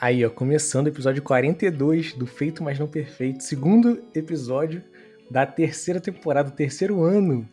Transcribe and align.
Aí, 0.00 0.24
ó, 0.24 0.30
começando 0.30 0.86
o 0.86 0.88
episódio 0.88 1.22
42 1.22 2.14
do 2.14 2.26
Feito 2.26 2.64
Mas 2.64 2.78
Não 2.78 2.86
Perfeito, 2.86 3.44
segundo 3.44 4.02
episódio 4.14 4.82
da 5.30 5.44
terceira 5.44 6.00
temporada, 6.00 6.50
terceiro 6.50 7.04
ano 7.04 7.46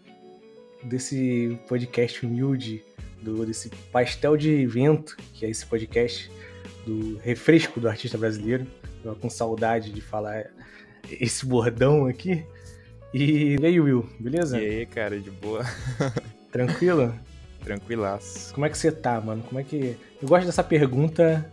desse 0.81 1.59
podcast 1.67 2.25
humilde, 2.25 2.81
do, 3.21 3.45
desse 3.45 3.69
pastel 3.91 4.37
de 4.37 4.65
vento, 4.65 5.17
que 5.33 5.45
é 5.45 5.49
esse 5.49 5.65
podcast 5.65 6.31
do 6.85 7.17
refresco 7.17 7.81
do 7.81 7.89
artista 7.89 8.17
brasileiro. 8.17 8.65
Tô 9.03 9.13
com 9.13 9.29
saudade 9.29 9.91
de 9.91 9.99
falar 9.99 10.45
esse 11.19 11.45
bordão 11.45 12.05
aqui. 12.05 12.45
E, 13.13 13.57
e 13.59 13.65
aí, 13.65 13.77
Will, 13.77 14.07
beleza? 14.17 14.57
E 14.57 14.65
aí, 14.65 14.85
cara, 14.85 15.19
de 15.19 15.31
boa? 15.31 15.65
Tranquilo? 16.49 17.13
Tranquilaço. 17.61 18.53
Como 18.53 18.65
é 18.65 18.69
que 18.69 18.77
você 18.77 18.89
tá, 18.89 19.19
mano? 19.19 19.43
Como 19.43 19.59
é 19.59 19.63
que. 19.65 19.97
Eu 20.21 20.29
gosto 20.29 20.45
dessa 20.45 20.63
pergunta 20.63 21.51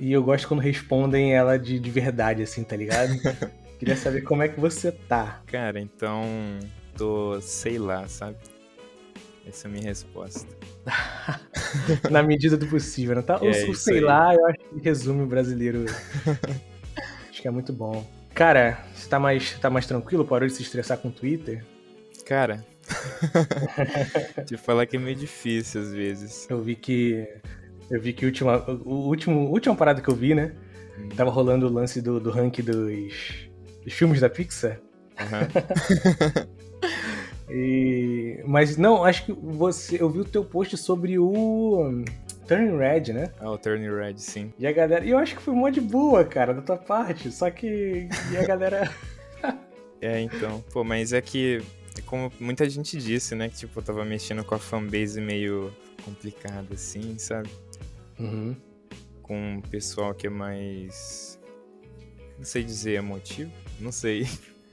e 0.00 0.12
eu 0.12 0.22
gosto 0.22 0.48
quando 0.48 0.60
respondem 0.60 1.34
ela 1.34 1.58
de, 1.58 1.78
de 1.78 1.90
verdade, 1.90 2.42
assim, 2.42 2.64
tá 2.64 2.74
ligado? 2.74 3.12
Queria 3.78 3.96
saber 3.96 4.22
como 4.22 4.42
é 4.42 4.48
que 4.48 4.58
você 4.58 4.90
tá. 4.90 5.42
Cara, 5.46 5.78
então. 5.78 6.24
Tô. 6.96 7.40
sei 7.40 7.78
lá, 7.78 8.08
sabe? 8.08 8.36
Essa 9.46 9.66
é 9.66 9.70
a 9.70 9.72
minha 9.72 9.84
resposta. 9.84 10.48
Na 12.10 12.22
medida 12.22 12.56
do 12.56 12.66
possível, 12.66 13.14
não 13.14 13.22
tá? 13.22 13.38
É 13.42 13.44
o 13.44 13.50
isso 13.50 13.74
sei 13.74 13.96
aí. 13.96 14.00
lá, 14.00 14.34
eu 14.34 14.46
acho 14.46 14.58
que 14.58 14.80
resume 14.80 15.22
o 15.22 15.26
brasileiro. 15.26 15.84
acho 17.30 17.42
que 17.42 17.48
é 17.48 17.50
muito 17.50 17.72
bom. 17.72 18.06
Cara, 18.34 18.82
você 18.94 19.08
tá 19.08 19.18
mais, 19.18 19.58
tá 19.58 19.68
mais 19.68 19.86
tranquilo? 19.86 20.24
Parou 20.24 20.48
de 20.48 20.54
se 20.54 20.62
estressar 20.62 20.98
com 20.98 21.08
o 21.08 21.12
Twitter? 21.12 21.64
Cara. 22.24 22.64
Te 24.46 24.56
falar 24.56 24.86
que 24.86 24.96
é 24.96 24.98
meio 24.98 25.16
difícil 25.16 25.80
às 25.82 25.92
vezes. 25.92 26.46
Eu 26.48 26.62
vi 26.62 26.74
que. 26.74 27.28
Eu 27.90 28.00
vi 28.00 28.12
que 28.12 28.24
a 28.24 28.28
última, 28.28 28.64
o 28.84 29.08
último, 29.08 29.50
última 29.50 29.74
parada 29.74 30.00
que 30.00 30.08
eu 30.08 30.14
vi, 30.14 30.34
né? 30.34 30.52
Hum. 30.98 31.08
Tava 31.16 31.30
rolando 31.30 31.66
o 31.66 31.72
lance 31.72 32.00
do, 32.00 32.20
do 32.20 32.30
ranking 32.30 32.62
dos, 32.62 33.12
dos 33.84 33.92
filmes 33.92 34.20
da 34.20 34.30
Pixar. 34.30 34.80
Aham. 35.18 36.50
E, 37.52 38.40
mas 38.46 38.76
não, 38.76 39.04
acho 39.04 39.26
que 39.26 39.32
você. 39.32 40.00
Eu 40.00 40.08
vi 40.08 40.20
o 40.20 40.24
teu 40.24 40.44
post 40.44 40.76
sobre 40.76 41.18
o 41.18 41.28
um, 41.28 42.04
Turning 42.46 42.78
Red, 42.78 43.12
né? 43.12 43.32
Ah, 43.40 43.50
o 43.50 43.58
Turning 43.58 43.90
Red, 43.90 44.18
sim. 44.18 44.52
E 44.56 44.66
a 44.66 44.72
galera. 44.72 45.04
E 45.04 45.10
eu 45.10 45.18
acho 45.18 45.34
que 45.34 45.42
foi 45.42 45.52
mó 45.52 45.68
de 45.68 45.80
boa, 45.80 46.24
cara, 46.24 46.54
da 46.54 46.62
tua 46.62 46.76
parte. 46.76 47.30
Só 47.32 47.50
que. 47.50 48.08
E 48.32 48.36
a 48.36 48.46
galera. 48.46 48.90
É, 50.02 50.18
então. 50.18 50.64
Pô, 50.72 50.82
mas 50.82 51.12
é 51.12 51.20
que. 51.20 51.62
é 51.98 52.00
Como 52.06 52.32
muita 52.40 52.66
gente 52.70 52.96
disse, 52.96 53.34
né? 53.34 53.50
Que 53.50 53.56
tipo, 53.56 53.78
eu 53.78 53.82
tava 53.82 54.02
mexendo 54.02 54.42
com 54.42 54.54
a 54.54 54.58
fanbase 54.58 55.20
meio 55.20 55.70
complicada, 56.02 56.72
assim, 56.72 57.18
sabe? 57.18 57.50
Uhum. 58.20 58.56
Com 59.22 59.54
um 59.54 59.60
pessoal 59.60 60.14
que 60.14 60.26
é 60.26 60.30
mais. 60.30 61.38
Não 62.38 62.44
sei 62.44 62.62
dizer 62.62 62.92
emotivo. 62.92 63.50
Não 63.78 63.92
sei. 63.92 64.26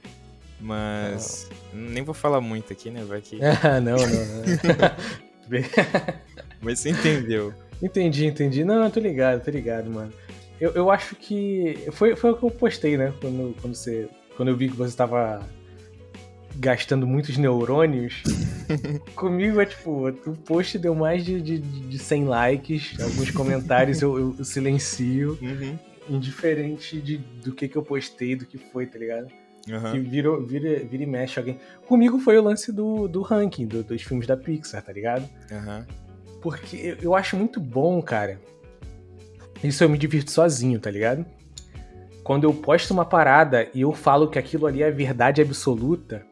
Mas. 0.60 1.48
Nem 1.72 2.02
vou 2.02 2.14
falar 2.14 2.40
muito 2.40 2.72
aqui, 2.72 2.90
né? 2.90 3.04
Vai 3.04 3.20
que. 3.20 3.38
Ah, 3.42 3.80
não, 3.80 3.96
não. 3.96 4.06
não. 4.06 5.58
Mas 6.60 6.80
você 6.80 6.90
entendeu. 6.90 7.54
entendi, 7.82 8.26
entendi. 8.26 8.64
Não, 8.64 8.84
eu 8.84 8.90
tô 8.90 9.00
ligado, 9.00 9.44
tô 9.44 9.50
ligado, 9.50 9.90
mano. 9.90 10.12
Eu, 10.60 10.72
eu 10.72 10.90
acho 10.90 11.14
que. 11.16 11.88
Foi, 11.92 12.16
foi 12.16 12.32
o 12.32 12.36
que 12.36 12.44
eu 12.44 12.50
postei, 12.50 12.96
né? 12.96 13.14
Quando, 13.20 13.54
quando, 13.60 13.74
você, 13.74 14.08
quando 14.36 14.48
eu 14.48 14.56
vi 14.56 14.68
que 14.68 14.76
você 14.76 14.96
tava 14.96 15.40
gastando 16.58 17.06
muitos 17.06 17.36
neurônios. 17.36 18.22
Comigo 19.14 19.60
é 19.60 19.66
tipo, 19.66 20.08
o 20.08 20.12
post 20.36 20.78
deu 20.78 20.94
mais 20.94 21.24
de, 21.24 21.40
de, 21.40 21.58
de 21.58 21.98
100 21.98 22.24
likes, 22.24 23.00
alguns 23.00 23.30
comentários 23.30 24.02
eu, 24.02 24.34
eu 24.38 24.44
silencio, 24.44 25.38
Uhum. 25.40 25.78
indiferente 26.10 27.00
de, 27.00 27.18
do 27.18 27.52
que, 27.52 27.68
que 27.68 27.76
eu 27.76 27.82
postei, 27.82 28.34
do 28.36 28.44
que 28.46 28.58
foi, 28.58 28.86
tá 28.86 28.98
ligado? 28.98 29.28
Aham. 29.70 29.92
Que 29.92 29.98
virou, 30.00 30.44
vira, 30.44 30.82
vira 30.84 31.02
e 31.02 31.06
mexe 31.06 31.38
alguém. 31.38 31.58
Comigo 31.86 32.18
foi 32.18 32.38
o 32.38 32.42
lance 32.42 32.72
do, 32.72 33.06
do 33.06 33.20
ranking 33.22 33.66
do- 33.66 33.82
dos 33.84 34.02
filmes 34.02 34.26
da 34.26 34.36
Pixar, 34.36 34.82
tá 34.82 34.92
ligado? 34.92 35.28
Aham. 35.52 35.86
Porque 36.40 36.76
eu, 36.76 36.96
eu 37.02 37.14
acho 37.14 37.36
muito 37.36 37.60
bom, 37.60 38.00
cara. 38.00 38.40
Isso 39.62 39.82
eu 39.84 39.88
me 39.88 39.98
divirto 39.98 40.30
sozinho, 40.30 40.78
tá 40.78 40.90
ligado? 40.90 41.26
Quando 42.22 42.44
eu 42.44 42.54
posto 42.54 42.92
uma 42.92 43.04
parada 43.04 43.68
e 43.74 43.80
eu 43.80 43.92
falo 43.92 44.28
que 44.28 44.38
aquilo 44.38 44.66
ali 44.66 44.82
é 44.82 44.90
verdade 44.90 45.40
absoluta, 45.42 46.24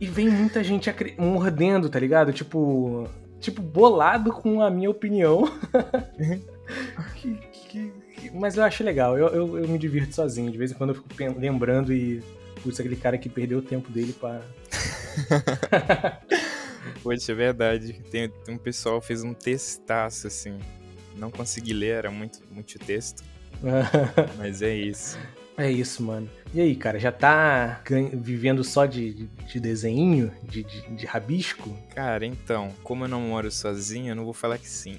e 0.00 0.06
vem 0.06 0.28
muita 0.28 0.62
gente 0.64 0.92
mordendo, 1.18 1.88
tá 1.88 1.98
ligado? 1.98 2.32
Tipo, 2.32 3.08
tipo 3.40 3.62
bolado 3.62 4.32
com 4.32 4.62
a 4.62 4.70
minha 4.70 4.90
opinião. 4.90 5.44
Que- 7.16 7.34
que- 7.68 7.92
que- 8.16 8.30
mas 8.32 8.56
eu 8.56 8.62
acho 8.62 8.84
legal, 8.84 9.18
eu, 9.18 9.26
eu, 9.28 9.58
eu 9.58 9.68
me 9.68 9.76
divirto 9.76 10.14
sozinho. 10.14 10.52
De 10.52 10.56
vez 10.56 10.70
em 10.70 10.74
quando 10.74 10.90
eu 10.90 10.94
fico 10.94 11.08
lembrando 11.38 11.92
e. 11.92 12.22
Putz, 12.62 12.78
aquele 12.78 12.94
cara 12.94 13.18
que 13.18 13.28
perdeu 13.28 13.58
o 13.58 13.62
tempo 13.62 13.90
dele 13.90 14.12
pra. 14.12 14.40
Poxa, 17.02 17.32
é 17.32 17.34
verdade. 17.34 17.94
Tem, 18.10 18.28
tem 18.28 18.54
um 18.54 18.58
pessoal 18.58 19.00
que 19.00 19.06
fez 19.08 19.22
um 19.24 19.34
testaço, 19.34 20.26
assim. 20.26 20.58
Não 21.16 21.30
consegui 21.30 21.72
ler, 21.72 21.96
era 21.96 22.10
muito, 22.10 22.40
muito 22.50 22.78
texto. 22.78 23.22
Mas 24.38 24.62
é 24.62 24.74
isso. 24.74 25.18
É 25.60 25.70
isso, 25.70 26.02
mano. 26.02 26.28
E 26.54 26.60
aí, 26.60 26.74
cara, 26.74 26.98
já 26.98 27.12
tá 27.12 27.82
vivendo 28.14 28.64
só 28.64 28.86
de, 28.86 29.12
de, 29.12 29.26
de 29.26 29.60
desenho, 29.60 30.32
de, 30.42 30.64
de, 30.64 30.96
de 30.96 31.06
rabisco? 31.06 31.76
Cara, 31.94 32.24
então, 32.24 32.74
como 32.82 33.04
eu 33.04 33.08
não 33.08 33.20
moro 33.20 33.50
sozinho, 33.50 34.12
eu 34.12 34.16
não 34.16 34.24
vou 34.24 34.32
falar 34.32 34.56
que 34.56 34.68
sim. 34.68 34.96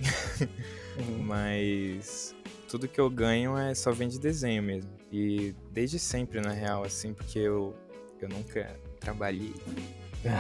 Mas 1.26 2.36
tudo 2.70 2.88
que 2.88 3.02
eu 3.02 3.10
ganho 3.10 3.58
é 3.58 3.74
só 3.74 3.92
vem 3.92 4.08
de 4.08 4.20
desenho 4.20 4.62
mesmo. 4.62 4.92
E 5.12 5.56
desde 5.72 5.98
sempre, 5.98 6.40
na 6.40 6.52
real, 6.52 6.84
assim, 6.84 7.12
porque 7.12 7.40
eu, 7.40 7.76
eu 8.22 8.30
nunca 8.30 8.80
trabalhei 9.00 9.54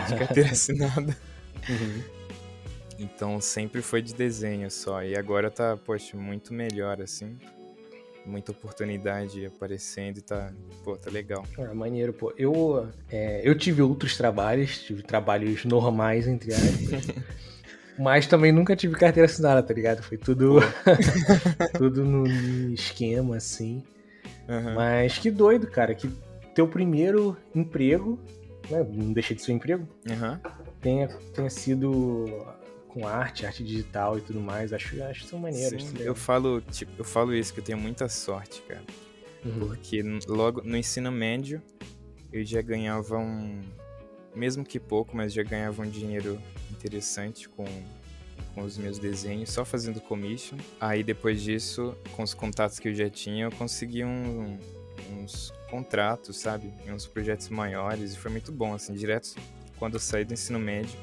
de 0.08 0.16
carteira 0.16 0.52
assinada. 0.54 1.18
Uhum. 1.68 2.04
Então 3.00 3.42
sempre 3.42 3.82
foi 3.82 4.04
de 4.04 4.14
desenho 4.14 4.70
só. 4.70 5.04
E 5.04 5.18
agora 5.18 5.50
tá, 5.50 5.76
poxa, 5.76 6.16
muito 6.16 6.54
melhor, 6.54 7.02
assim. 7.02 7.38
Muita 8.26 8.52
oportunidade 8.52 9.46
aparecendo 9.46 10.18
e 10.18 10.22
tá, 10.22 10.54
pô, 10.84 10.96
tá 10.96 11.10
legal. 11.10 11.44
Ah, 11.58 11.74
maneiro, 11.74 12.14
pô. 12.14 12.34
Eu, 12.38 12.88
é, 13.10 13.42
eu 13.44 13.58
tive 13.58 13.82
outros 13.82 14.16
trabalhos, 14.16 14.80
tive 14.84 15.02
trabalhos 15.02 15.66
normais, 15.66 16.28
entre 16.28 16.54
aspas. 16.54 17.08
mas 17.98 18.28
também 18.28 18.52
nunca 18.52 18.76
tive 18.76 18.96
carteira 18.96 19.26
assinada, 19.26 19.64
tá 19.64 19.74
ligado? 19.74 20.04
Foi 20.04 20.18
tudo, 20.18 20.60
tudo 21.78 22.04
no 22.04 22.74
esquema, 22.74 23.38
assim. 23.38 23.84
Aham. 24.48 24.76
Mas 24.76 25.18
que 25.18 25.32
doido, 25.32 25.68
cara, 25.68 25.96
que 25.96 26.10
teu 26.54 26.68
primeiro 26.68 27.36
emprego, 27.56 28.20
né, 28.70 28.86
não 28.88 29.14
deixa 29.14 29.34
de 29.34 29.42
ser 29.42 29.54
um 29.54 29.56
emprego, 29.56 29.88
Aham. 30.10 30.40
tenha, 30.82 31.08
tenha 31.34 31.50
sido 31.50 32.26
com 32.94 33.08
arte, 33.08 33.46
arte 33.46 33.64
digital 33.64 34.18
e 34.18 34.22
tudo 34.22 34.40
mais. 34.40 34.74
Acho, 34.74 35.02
acho 35.04 35.26
isso 35.26 35.38
maneiro. 35.38 35.80
Sim, 35.80 35.88
acho 35.94 36.02
eu 36.02 36.16
falo, 36.16 36.62
tipo, 36.72 36.92
eu 36.98 37.06
falo 37.06 37.34
isso, 37.34 37.54
que 37.54 37.60
eu 37.60 37.64
tenho 37.64 37.78
muita 37.78 38.08
sorte, 38.10 38.62
cara. 38.68 38.84
Uhum. 39.46 39.60
Porque 39.68 40.02
logo 40.28 40.62
no 40.64 40.78
ensino 40.78 41.12
médio 41.12 41.62
eu 42.32 42.44
já 42.44 42.62
ganhava 42.62 43.18
um. 43.18 43.62
Mesmo 44.36 44.64
que 44.64 44.80
pouco, 44.80 45.16
mas 45.16 45.34
já 45.34 45.44
ganhava 45.44 45.82
um 45.82 45.90
dinheiro 45.90 46.42
interessante 46.72 47.50
com, 47.50 47.66
com 48.56 48.62
os 48.64 48.78
meus 48.78 48.98
desenhos, 48.98 49.50
só 49.52 49.66
fazendo 49.66 50.00
commission. 50.00 50.58
Aí 50.80 51.04
depois 51.04 51.42
disso, 51.42 51.98
com 52.16 52.24
os 52.24 52.34
contatos 52.34 52.80
que 52.80 52.88
eu 52.88 52.94
já 52.96 53.10
tinha, 53.10 53.46
eu 53.46 53.52
consegui 53.52 54.06
um- 54.06 54.58
uns 55.12 55.52
contratos, 55.70 56.38
sabe? 56.38 56.72
Uns 56.88 57.06
projetos 57.06 57.50
maiores. 57.50 58.14
E 58.14 58.18
foi 58.18 58.32
muito 58.32 58.52
bom, 58.54 58.74
assim, 58.74 58.94
direto 58.94 59.36
quando 59.78 59.96
eu 59.96 60.00
saí 60.00 60.24
do 60.24 60.34
ensino 60.34 60.60
médio. 60.60 60.98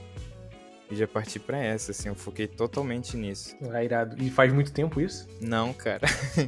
E 0.91 0.97
já 0.97 1.07
parti 1.07 1.39
pra 1.39 1.59
essa, 1.59 1.91
assim, 1.91 2.09
eu 2.09 2.15
foquei 2.15 2.47
totalmente 2.47 3.17
nisso. 3.17 3.55
Ah, 3.71 3.85
irado. 3.85 4.17
E 4.23 4.31
faz 4.31 4.51
muito 4.53 4.73
tempo 4.73 5.01
isso? 5.01 5.29
Não, 5.41 5.73
cara. 5.75 6.07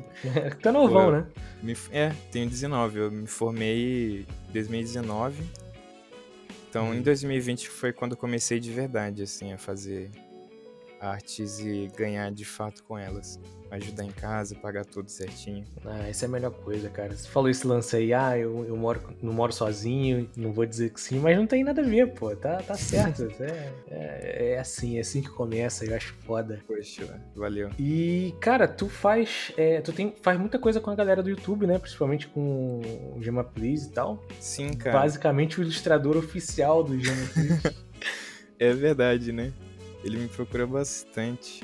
tá 0.62 0.72
novão, 0.72 1.06
Pô, 1.06 1.10
né? 1.12 1.26
Me 1.62 1.76
é, 1.92 2.10
tenho 2.32 2.48
19. 2.48 2.98
Eu 2.98 3.10
me 3.10 3.26
formei 3.26 4.20
em 4.48 4.52
2019. 4.52 5.42
Então, 6.70 6.86
Uhum. 6.86 6.94
em 6.94 7.02
2020 7.02 7.68
foi 7.68 7.92
quando 7.92 8.12
eu 8.12 8.16
comecei 8.16 8.58
de 8.60 8.70
verdade, 8.72 9.22
assim, 9.24 9.52
a 9.52 9.58
fazer 9.58 10.10
artes 11.00 11.58
e 11.58 11.90
ganhar 11.96 12.30
de 12.30 12.44
fato 12.44 12.84
com 12.84 12.98
elas. 12.98 13.40
Ajudar 13.70 14.04
em 14.04 14.10
casa, 14.10 14.56
pagar 14.56 14.84
tudo 14.84 15.08
certinho. 15.08 15.64
Ah, 15.84 16.08
essa 16.08 16.24
é 16.24 16.28
a 16.28 16.30
melhor 16.30 16.50
coisa, 16.50 16.90
cara. 16.90 17.16
Você 17.16 17.28
falou 17.28 17.48
esse 17.48 17.64
lance 17.64 17.96
aí, 17.96 18.12
ah, 18.12 18.36
eu, 18.36 18.64
eu 18.66 18.76
moro, 18.76 19.00
não 19.22 19.32
moro 19.32 19.52
sozinho, 19.52 20.28
não 20.36 20.52
vou 20.52 20.66
dizer 20.66 20.90
que 20.90 21.00
sim, 21.00 21.20
mas 21.20 21.36
não 21.36 21.46
tem 21.46 21.62
nada 21.62 21.80
a 21.80 21.84
ver, 21.84 22.12
pô. 22.14 22.34
Tá, 22.34 22.56
tá 22.56 22.74
certo. 22.74 23.28
é, 23.40 23.72
é, 23.88 24.52
é 24.54 24.58
assim, 24.58 24.98
é 24.98 25.00
assim 25.00 25.22
que 25.22 25.30
começa, 25.30 25.84
eu 25.84 25.94
acho 25.94 26.12
foda. 26.26 26.60
Poxa, 26.66 27.22
valeu. 27.34 27.70
E, 27.78 28.34
cara, 28.40 28.66
tu 28.66 28.88
faz. 28.88 29.52
é, 29.56 29.80
tu 29.80 29.92
tem, 29.92 30.14
faz 30.20 30.38
muita 30.38 30.58
coisa 30.58 30.80
com 30.80 30.90
a 30.90 30.94
galera 30.94 31.22
do 31.22 31.30
YouTube, 31.30 31.64
né? 31.66 31.78
Principalmente 31.78 32.26
com 32.26 32.80
o 33.16 33.22
Gema 33.22 33.44
Please 33.44 33.88
e 33.88 33.92
tal. 33.92 34.22
Sim, 34.40 34.72
cara. 34.72 34.98
Basicamente 34.98 35.60
o 35.60 35.62
ilustrador 35.62 36.16
oficial 36.16 36.82
do 36.82 36.98
Gema 36.98 37.26
Please. 37.32 37.90
É 38.60 38.74
verdade, 38.74 39.32
né? 39.32 39.54
Ele 40.04 40.18
me 40.18 40.28
procura 40.28 40.66
bastante. 40.66 41.62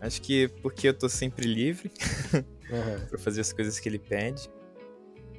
Acho 0.00 0.20
que 0.22 0.48
porque 0.62 0.88
eu 0.88 0.94
tô 0.94 1.08
sempre 1.08 1.46
livre 1.46 1.90
Aham. 2.72 3.06
pra 3.08 3.18
fazer 3.18 3.40
as 3.42 3.52
coisas 3.52 3.78
que 3.78 3.88
ele 3.88 3.98
pede. 3.98 4.48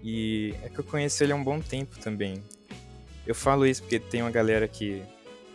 E 0.03 0.55
é 0.63 0.69
que 0.69 0.79
eu 0.79 0.83
conheço 0.83 1.23
ele 1.23 1.31
há 1.31 1.35
um 1.35 1.43
bom 1.43 1.59
tempo 1.59 1.97
também. 1.99 2.43
Eu 3.25 3.35
falo 3.35 3.65
isso 3.65 3.81
porque 3.83 3.99
tem 3.99 4.21
uma 4.21 4.31
galera 4.31 4.67
que 4.67 5.01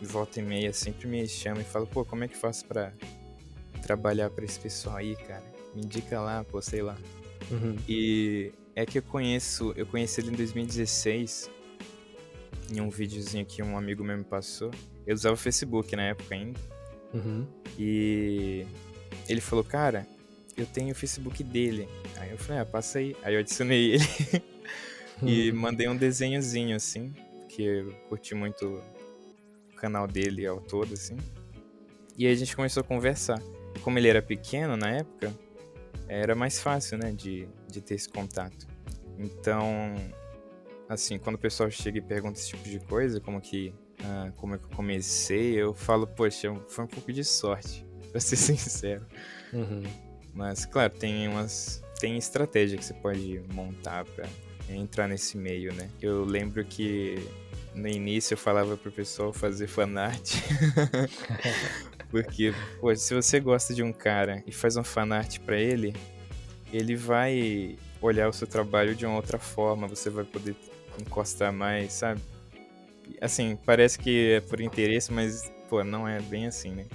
volta 0.01 0.39
e 0.39 0.43
meia 0.43 0.71
sempre 0.71 1.07
me 1.07 1.27
chama 1.27 1.61
e 1.61 1.63
fala, 1.63 1.85
pô, 1.85 2.05
como 2.05 2.23
é 2.23 2.27
que 2.27 2.37
faço 2.37 2.65
pra 2.65 2.93
trabalhar 3.81 4.29
pra 4.29 4.45
esse 4.45 4.59
pessoal 4.59 4.97
aí, 4.97 5.15
cara? 5.15 5.43
Me 5.75 5.83
indica 5.83 6.19
lá, 6.21 6.43
pô, 6.43 6.61
sei 6.61 6.81
lá. 6.81 6.97
Uhum. 7.51 7.75
E 7.87 8.51
é 8.75 8.85
que 8.85 8.99
eu 8.99 9.03
conheço, 9.03 9.73
eu 9.75 9.85
conheci 9.85 10.21
ele 10.21 10.29
em 10.31 10.35
2016, 10.35 11.49
em 12.71 12.81
um 12.81 12.89
videozinho 12.89 13.45
que 13.45 13.61
um 13.63 13.77
amigo 13.77 14.03
meu 14.03 14.17
me 14.17 14.23
passou. 14.23 14.71
Eu 15.07 15.15
usava 15.15 15.33
o 15.33 15.37
Facebook 15.37 15.95
na 15.95 16.03
época 16.03 16.35
ainda. 16.35 16.59
Uhum. 17.13 17.47
E 17.79 18.65
ele 19.27 19.41
falou, 19.41 19.63
cara, 19.63 20.05
eu 20.57 20.65
tenho 20.65 20.91
o 20.91 20.95
Facebook 20.95 21.43
dele. 21.43 21.87
Aí 22.17 22.31
eu 22.31 22.37
falei, 22.37 22.61
ah, 22.61 22.65
passa 22.65 22.99
aí. 22.99 23.15
Aí 23.23 23.33
eu 23.33 23.39
adicionei 23.39 23.93
ele 23.93 24.03
e 25.23 25.51
mandei 25.51 25.87
um 25.87 25.95
desenhozinho, 25.95 26.75
assim, 26.75 27.13
que 27.47 27.63
eu 27.63 27.93
curti 28.09 28.35
muito 28.35 28.81
o 29.71 29.75
canal 29.75 30.07
dele 30.07 30.45
ao 30.45 30.59
todo, 30.59 30.93
assim. 30.93 31.15
E 32.17 32.25
aí 32.27 32.33
a 32.33 32.35
gente 32.35 32.55
começou 32.55 32.81
a 32.81 32.83
conversar. 32.83 33.41
Como 33.81 33.97
ele 33.97 34.07
era 34.07 34.21
pequeno 34.21 34.75
na 34.75 34.89
época, 34.89 35.33
era 36.07 36.35
mais 36.35 36.59
fácil, 36.59 36.97
né, 36.97 37.11
de, 37.11 37.47
de 37.67 37.79
ter 37.79 37.95
esse 37.95 38.09
contato. 38.09 38.67
Então, 39.17 39.95
assim, 40.89 41.17
quando 41.17 41.35
o 41.35 41.39
pessoal 41.39 41.69
chega 41.69 41.97
e 41.97 42.01
pergunta 42.01 42.39
esse 42.39 42.49
tipo 42.49 42.63
de 42.63 42.79
coisa, 42.79 43.19
como 43.19 43.39
que, 43.41 43.73
ah, 44.03 44.31
como 44.37 44.55
é 44.55 44.57
que 44.57 44.65
eu 44.65 44.69
comecei, 44.69 45.53
eu 45.53 45.73
falo, 45.73 46.05
poxa, 46.07 46.53
foi 46.67 46.85
um 46.85 46.87
pouco 46.87 47.11
de 47.11 47.23
sorte, 47.23 47.85
pra 48.11 48.19
ser 48.19 48.35
sincero. 48.35 49.05
Uhum. 49.53 49.83
Mas, 50.33 50.65
claro, 50.65 50.93
tem 50.93 51.27
umas. 51.27 51.83
Tem 51.99 52.15
estratégia 52.15 52.77
que 52.77 52.85
você 52.85 52.93
pode 52.93 53.41
montar 53.51 54.05
pra 54.05 54.27
entrar 54.69 55.07
nesse 55.07 55.35
meio, 55.35 55.73
né? 55.73 55.89
Eu 55.99 56.23
lembro 56.23 56.63
que 56.63 57.27
no 57.73 57.87
início 57.87 58.33
eu 58.33 58.37
falava 58.37 58.77
pro 58.77 58.91
pessoal 58.91 59.33
fazer 59.33 59.65
fanart. 59.65 60.35
Porque, 62.11 62.53
pô, 62.79 62.95
se 62.95 63.15
você 63.15 63.39
gosta 63.39 63.73
de 63.73 63.81
um 63.81 63.91
cara 63.91 64.43
e 64.45 64.51
faz 64.51 64.77
um 64.77 64.83
fanart 64.83 65.39
pra 65.39 65.57
ele, 65.57 65.95
ele 66.71 66.95
vai 66.95 67.77
olhar 68.01 68.29
o 68.29 68.33
seu 68.33 68.47
trabalho 68.47 68.95
de 68.95 69.05
uma 69.05 69.15
outra 69.15 69.39
forma, 69.39 69.87
você 69.87 70.09
vai 70.09 70.23
poder 70.23 70.55
encostar 71.01 71.51
mais, 71.51 71.93
sabe? 71.93 72.21
Assim, 73.21 73.57
parece 73.65 73.97
que 73.99 74.33
é 74.33 74.41
por 74.41 74.59
interesse, 74.61 75.11
mas, 75.11 75.51
pô, 75.69 75.83
não 75.83 76.07
é 76.07 76.19
bem 76.21 76.47
assim, 76.47 76.71
né? 76.71 76.85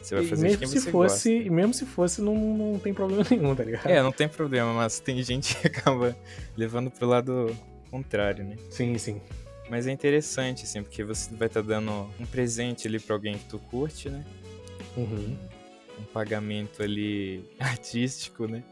Você 0.00 0.14
vai 0.14 0.24
E 0.24 0.28
fazer 0.28 0.48
de 0.50 0.56
mesmo 0.58 0.66
se 0.80 0.90
fosse, 0.90 1.34
gosta. 1.34 1.46
e 1.46 1.50
mesmo 1.50 1.74
se 1.74 1.84
fosse, 1.84 2.22
não, 2.22 2.34
não 2.34 2.78
tem 2.78 2.94
problema 2.94 3.24
nenhum, 3.30 3.54
tá 3.54 3.64
ligado? 3.64 3.86
É, 3.88 4.02
não 4.02 4.12
tem 4.12 4.28
problema, 4.28 4.72
mas 4.72 5.00
tem 5.00 5.22
gente 5.22 5.56
que 5.56 5.66
acaba 5.66 6.16
levando 6.56 6.90
pro 6.90 7.06
lado 7.06 7.54
contrário, 7.90 8.44
né? 8.44 8.56
Sim, 8.70 8.96
sim. 8.96 9.20
Mas 9.68 9.86
é 9.86 9.90
interessante, 9.92 10.64
assim, 10.64 10.82
porque 10.82 11.04
você 11.04 11.34
vai 11.34 11.46
estar 11.48 11.60
dando 11.62 12.08
um 12.18 12.24
presente 12.24 12.88
ali 12.88 12.98
pra 12.98 13.14
alguém 13.14 13.36
que 13.36 13.44
tu 13.44 13.58
curte, 13.58 14.08
né? 14.08 14.24
Uhum. 14.96 15.36
Um 16.00 16.04
pagamento 16.04 16.82
ali 16.82 17.44
artístico, 17.60 18.46
né? 18.46 18.62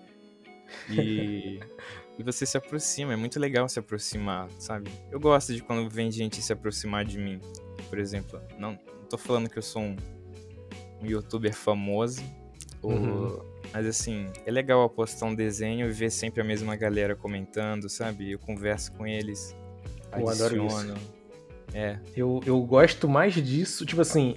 E, 0.90 1.60
e 2.18 2.22
você 2.22 2.44
se 2.46 2.56
aproxima, 2.56 3.12
é 3.12 3.16
muito 3.16 3.38
legal 3.40 3.68
se 3.68 3.78
aproximar, 3.78 4.48
sabe? 4.58 4.90
Eu 5.10 5.18
gosto 5.20 5.54
de 5.54 5.62
quando 5.62 5.88
vem 5.88 6.10
gente 6.10 6.40
se 6.42 6.52
aproximar 6.52 7.04
de 7.04 7.18
mim. 7.18 7.40
Por 7.88 7.98
exemplo, 7.98 8.40
não, 8.58 8.72
não 8.72 9.04
tô 9.08 9.16
falando 9.18 9.48
que 9.48 9.58
eu 9.58 9.62
sou 9.62 9.82
um, 9.82 9.96
um 11.02 11.06
youtuber 11.06 11.54
famoso, 11.54 12.22
ou, 12.82 12.92
Uhum. 12.92 13.40
mas 13.72 13.86
assim, 13.86 14.26
é 14.44 14.50
legal 14.50 14.82
eu 14.82 14.88
postar 14.88 15.26
um 15.26 15.34
desenho 15.34 15.88
e 15.88 15.92
ver 15.92 16.10
sempre 16.10 16.40
a 16.40 16.44
mesma 16.44 16.76
galera 16.76 17.16
comentando, 17.16 17.88
sabe? 17.88 18.32
Eu 18.32 18.38
converso 18.38 18.92
com 18.92 19.06
eles, 19.06 19.54
Eu 20.12 20.28
adoro 20.28 20.66
isso. 20.66 20.76
adiciono. 20.76 21.00
É, 21.74 21.98
Eu, 22.16 22.40
eu 22.46 22.60
gosto 22.62 23.08
mais 23.08 23.34
disso, 23.34 23.84
tipo 23.84 24.00
assim, 24.00 24.36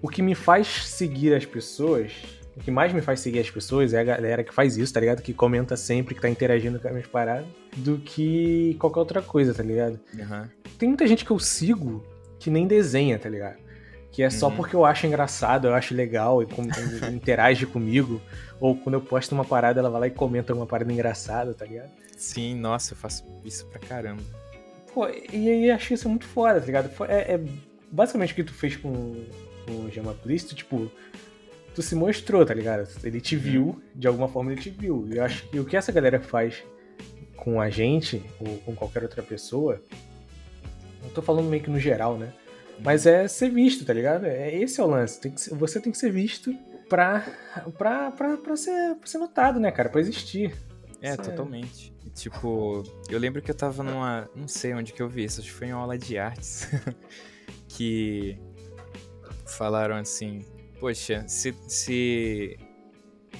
o 0.00 0.08
que 0.08 0.22
me 0.22 0.34
faz 0.34 0.66
seguir 0.66 1.34
as 1.34 1.44
pessoas, 1.44 2.12
o 2.56 2.60
que 2.60 2.70
mais 2.70 2.92
me 2.92 3.00
faz 3.00 3.20
seguir 3.20 3.38
as 3.38 3.50
pessoas 3.50 3.94
é 3.94 4.00
a 4.00 4.04
galera 4.04 4.44
que 4.44 4.52
faz 4.54 4.76
isso, 4.76 4.92
tá 4.92 5.00
ligado? 5.00 5.22
Que 5.22 5.32
comenta 5.32 5.76
sempre, 5.76 6.14
que 6.14 6.20
tá 6.20 6.28
interagindo 6.28 6.78
com 6.78 6.86
as 6.88 6.92
minhas 6.94 7.08
paradas, 7.08 7.46
do 7.76 7.98
que 7.98 8.76
qualquer 8.78 8.98
outra 9.00 9.22
coisa, 9.22 9.54
tá 9.54 9.62
ligado? 9.62 9.98
aham. 10.20 10.48
Tem 10.78 10.88
muita 10.88 11.06
gente 11.06 11.24
que 11.24 11.30
eu 11.30 11.38
sigo 11.38 12.04
que 12.38 12.50
nem 12.50 12.66
desenha, 12.66 13.18
tá 13.18 13.28
ligado? 13.28 13.56
Que 14.10 14.22
é 14.22 14.28
só 14.28 14.48
Uhum. 14.48 14.56
porque 14.56 14.76
eu 14.76 14.84
acho 14.84 15.06
engraçado, 15.06 15.68
eu 15.68 15.74
acho 15.74 15.94
legal 15.94 16.42
e, 16.42 16.46
com- 16.46 16.62
interage 17.14 17.64
comigo. 17.64 18.20
Ou 18.60 18.76
quando 18.76 18.94
eu 18.94 19.00
posto 19.00 19.32
uma 19.32 19.44
parada, 19.44 19.80
ela 19.80 19.88
vai 19.88 20.00
lá 20.00 20.06
e 20.08 20.10
comenta 20.10 20.52
uma 20.52 20.66
parada 20.66 20.92
engraçada, 20.92 21.54
tá 21.54 21.64
ligado? 21.64 21.90
Sim, 22.16 22.54
nossa, 22.56 22.92
eu 22.92 22.96
faço 22.98 23.24
isso 23.44 23.64
pra 23.66 23.78
caramba. 23.80 24.22
Pô, 24.92 25.08
e 25.08 25.48
aí 25.50 25.70
acho 25.70 25.94
isso 25.94 26.08
muito 26.08 26.26
foda, 26.26 26.60
tá 26.60 26.66
ligado? 26.66 26.90
É, 27.08 27.34
é 27.34 27.40
basicamente 27.90 28.32
o 28.32 28.36
que 28.36 28.44
tu 28.44 28.52
fez 28.52 28.76
com, 28.76 29.24
com 29.66 29.72
o 29.86 29.90
Gemaplice, 29.90 30.48
tu, 30.48 30.54
tipo, 30.54 30.90
tu 31.74 31.82
se 31.82 31.94
mostrou, 31.94 32.44
tá 32.44 32.54
ligado? 32.54 32.88
Ele 33.02 33.20
te 33.20 33.36
viu, 33.36 33.80
de 33.94 34.06
alguma 34.06 34.28
forma 34.28 34.52
ele 34.52 34.60
te 34.60 34.70
viu. 34.70 35.06
E 35.10 35.16
eu 35.16 35.24
acho 35.24 35.48
que 35.48 35.58
o 35.58 35.64
que 35.64 35.76
essa 35.76 35.90
galera 35.92 36.20
faz 36.20 36.62
com 37.36 37.60
a 37.60 37.68
gente, 37.70 38.22
ou 38.40 38.58
com 38.58 38.74
qualquer 38.74 39.02
outra 39.02 39.22
pessoa, 39.22 39.82
eu 41.02 41.10
tô 41.10 41.20
falando 41.22 41.48
meio 41.48 41.62
que 41.62 41.70
no 41.70 41.78
geral, 41.80 42.16
né? 42.16 42.32
Mas 42.84 43.06
é 43.06 43.26
ser 43.28 43.50
visto, 43.50 43.84
tá 43.84 43.92
ligado? 43.92 44.24
É, 44.26 44.54
esse 44.54 44.80
é 44.80 44.84
o 44.84 44.86
lance. 44.86 45.20
Tem 45.20 45.30
que 45.32 45.40
ser- 45.40 45.54
você 45.54 45.80
tem 45.80 45.92
que 45.92 45.98
ser 45.98 46.10
visto 46.10 46.54
pra, 46.88 47.20
pra, 47.78 48.10
pra, 48.10 48.36
pra, 48.36 48.56
ser, 48.56 48.94
pra 48.96 49.06
ser 49.06 49.18
notado, 49.18 49.58
né, 49.60 49.70
cara? 49.70 49.88
Pra 49.88 50.00
existir. 50.00 50.54
É, 51.00 51.10
é- 51.10 51.16
totalmente. 51.16 51.92
Tipo, 52.14 52.82
eu 53.08 53.18
lembro 53.18 53.40
que 53.40 53.50
eu 53.50 53.54
tava 53.54 53.82
numa. 53.82 54.28
Não 54.36 54.46
sei 54.46 54.74
onde 54.74 54.92
que 54.92 55.00
eu 55.02 55.08
vi 55.08 55.24
isso, 55.24 55.40
acho 55.40 55.48
que 55.50 55.54
foi 55.56 55.68
em 55.68 55.72
uma 55.72 55.82
aula 55.82 55.96
de 55.98 56.18
artes. 56.18 56.68
que 57.68 58.36
falaram 59.46 59.96
assim: 59.96 60.44
Poxa, 60.82 61.24
se. 61.28 61.54
se 61.68 62.58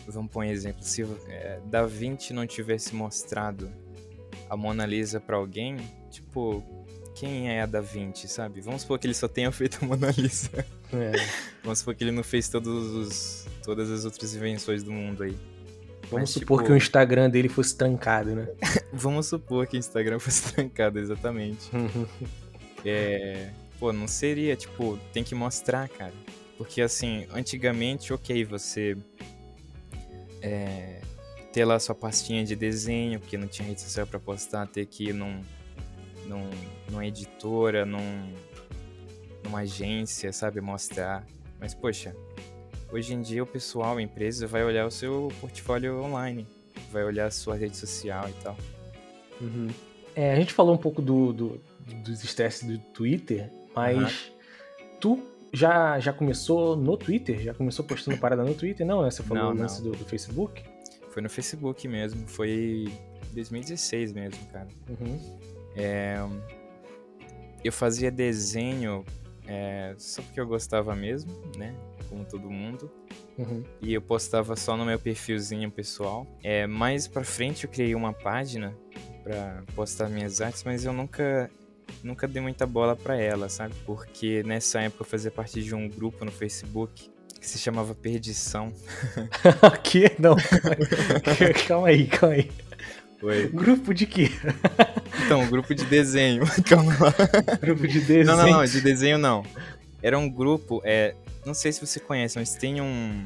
vamos 0.06 0.30
pôr 0.30 0.44
um 0.44 0.48
exemplo. 0.48 0.80
Se 0.84 1.02
é, 1.26 1.58
Da 1.66 1.84
Vinci 1.84 2.32
não 2.32 2.46
tivesse 2.46 2.94
mostrado 2.94 3.68
a 4.48 4.56
Mona 4.56 4.86
Lisa 4.86 5.18
pra 5.18 5.38
alguém, 5.38 5.76
tipo, 6.08 6.62
quem 7.16 7.50
é 7.50 7.60
a 7.60 7.66
Da 7.66 7.80
Vinci, 7.80 8.28
sabe? 8.28 8.60
Vamos 8.60 8.82
supor 8.82 8.96
que 9.00 9.08
ele 9.08 9.14
só 9.14 9.26
tenha 9.26 9.50
feito 9.52 9.80
a 9.82 9.86
Mona 9.88 10.12
Lisa. 10.12 10.64
É. 10.92 11.12
Vamos 11.64 11.80
supor 11.80 11.96
que 11.96 12.04
ele 12.04 12.12
não 12.12 12.22
fez 12.22 12.48
todos 12.48 12.94
os, 12.94 13.48
todas 13.64 13.90
as 13.90 14.04
outras 14.04 14.36
invenções 14.36 14.84
do 14.84 14.92
mundo 14.92 15.24
aí. 15.24 15.36
Vamos 16.02 16.12
Mas, 16.12 16.30
supor 16.30 16.58
tipo, 16.58 16.66
que 16.66 16.72
o 16.72 16.76
Instagram 16.76 17.28
dele 17.28 17.48
fosse 17.48 17.74
trancado, 17.74 18.36
né? 18.36 18.46
Vamos 18.92 19.26
supor 19.26 19.66
que 19.66 19.76
o 19.76 19.80
Instagram 19.80 20.20
fosse 20.20 20.52
trancado, 20.52 21.00
exatamente. 21.00 21.68
É. 22.84 23.50
Pô, 23.78 23.92
não 23.92 24.08
seria, 24.08 24.56
tipo, 24.56 24.98
tem 25.12 25.22
que 25.22 25.36
mostrar, 25.36 25.88
cara. 25.88 26.12
Porque 26.58 26.80
assim, 26.82 27.26
antigamente, 27.32 28.12
ok, 28.12 28.44
você. 28.44 28.96
É, 30.40 31.00
ter 31.52 31.64
lá 31.64 31.78
sua 31.78 31.94
pastinha 31.94 32.44
de 32.44 32.56
desenho, 32.56 33.20
porque 33.20 33.36
não 33.36 33.46
tinha 33.46 33.68
rede 33.68 33.80
social 33.82 34.06
pra 34.06 34.18
postar, 34.18 34.66
ter 34.66 34.86
que 34.86 35.08
ir 35.10 35.12
num, 35.12 35.42
num, 36.26 36.50
numa 36.90 37.06
editora, 37.06 37.84
num, 37.84 38.32
numa 39.44 39.60
agência, 39.60 40.32
sabe, 40.32 40.60
mostrar. 40.60 41.24
Mas, 41.60 41.74
poxa, 41.74 42.16
hoje 42.90 43.14
em 43.14 43.20
dia 43.20 43.42
o 43.42 43.46
pessoal, 43.46 43.98
a 43.98 44.02
empresa, 44.02 44.46
vai 44.46 44.64
olhar 44.64 44.86
o 44.86 44.90
seu 44.90 45.28
portfólio 45.40 46.02
online, 46.02 46.46
vai 46.90 47.04
olhar 47.04 47.26
a 47.26 47.30
sua 47.30 47.54
rede 47.54 47.76
social 47.76 48.28
e 48.28 48.32
tal. 48.42 48.56
Uhum. 49.40 49.68
É, 50.14 50.32
a 50.32 50.36
gente 50.36 50.52
falou 50.52 50.74
um 50.74 50.78
pouco 50.78 51.00
do, 51.02 51.32
do- 51.32 51.60
dos 52.02 52.24
estresses 52.24 52.66
do 52.66 52.78
Twitter, 52.78 53.50
mas 53.74 54.32
tu 55.00 55.22
já, 55.52 56.00
já 56.00 56.12
começou 56.12 56.76
no 56.76 56.96
Twitter? 56.96 57.40
Já 57.40 57.54
começou 57.54 57.84
postando 57.84 58.16
parada 58.18 58.42
no 58.42 58.54
Twitter? 58.54 58.86
Não, 58.86 59.02
né? 59.02 59.10
Você 59.10 59.22
falou 59.22 59.44
Não, 59.44 59.50
o 59.52 59.56
lance 59.56 59.82
do, 59.82 59.90
do 59.92 60.04
Facebook? 60.04 60.62
Foi 61.10 61.22
no 61.22 61.28
Facebook 61.28 61.86
mesmo, 61.86 62.26
foi 62.26 62.90
2016 63.32 64.12
mesmo, 64.12 64.46
cara. 64.46 64.68
Uhum. 64.88 66.40
Eu 67.62 67.72
fazia 67.72 68.10
desenho 68.10 69.04
é, 69.46 69.94
só 69.98 70.22
porque 70.22 70.40
eu 70.40 70.46
gostava 70.46 70.94
mesmo, 70.94 71.30
né? 71.56 71.74
Como 72.08 72.24
todo 72.24 72.50
mundo. 72.50 72.90
Uhum. 73.38 73.62
E 73.80 73.92
eu 73.92 74.02
postava 74.02 74.56
só 74.56 74.76
no 74.76 74.84
meu 74.84 74.98
perfilzinho 74.98 75.70
pessoal. 75.70 76.26
É, 76.42 76.66
mais 76.66 77.06
pra 77.06 77.24
frente 77.24 77.64
eu 77.64 77.70
criei 77.70 77.94
uma 77.94 78.12
página 78.12 78.74
pra 79.22 79.62
postar 79.74 80.08
minhas 80.08 80.40
artes, 80.40 80.64
mas 80.64 80.84
eu 80.84 80.92
nunca 80.92 81.50
nunca 82.02 82.26
dei 82.26 82.42
muita 82.42 82.66
bola 82.66 82.96
pra 82.96 83.16
ela, 83.16 83.48
sabe? 83.48 83.74
Porque 83.86 84.42
nessa 84.44 84.80
época 84.80 85.02
eu 85.02 85.06
fazia 85.06 85.30
parte 85.30 85.62
de 85.62 85.74
um 85.74 85.88
grupo 85.88 86.24
no 86.24 86.30
Facebook 86.30 87.10
que 87.40 87.48
se 87.48 87.58
chamava 87.58 87.94
Perdição. 87.94 88.72
que? 89.82 90.12
Não. 90.18 90.36
calma 91.66 91.88
aí, 91.88 92.06
calma 92.06 92.36
aí. 92.36 92.50
Foi. 93.20 93.48
Grupo 93.48 93.94
de 93.94 94.06
quê? 94.06 94.30
Então, 95.24 95.46
grupo 95.46 95.72
de 95.74 95.84
desenho. 95.84 96.42
Calma 96.68 96.92
lá. 96.98 97.14
Grupo 97.60 97.86
de 97.86 98.00
desenho. 98.00 98.24
Não, 98.24 98.36
não, 98.36 98.50
não, 98.50 98.64
de 98.64 98.80
desenho 98.80 99.16
não. 99.16 99.44
Era 100.02 100.18
um 100.18 100.28
grupo, 100.28 100.82
é, 100.84 101.14
não 101.46 101.54
sei 101.54 101.70
se 101.70 101.80
você 101.80 102.00
conhece, 102.00 102.36
mas 102.36 102.56
tem 102.56 102.80
um 102.80 103.24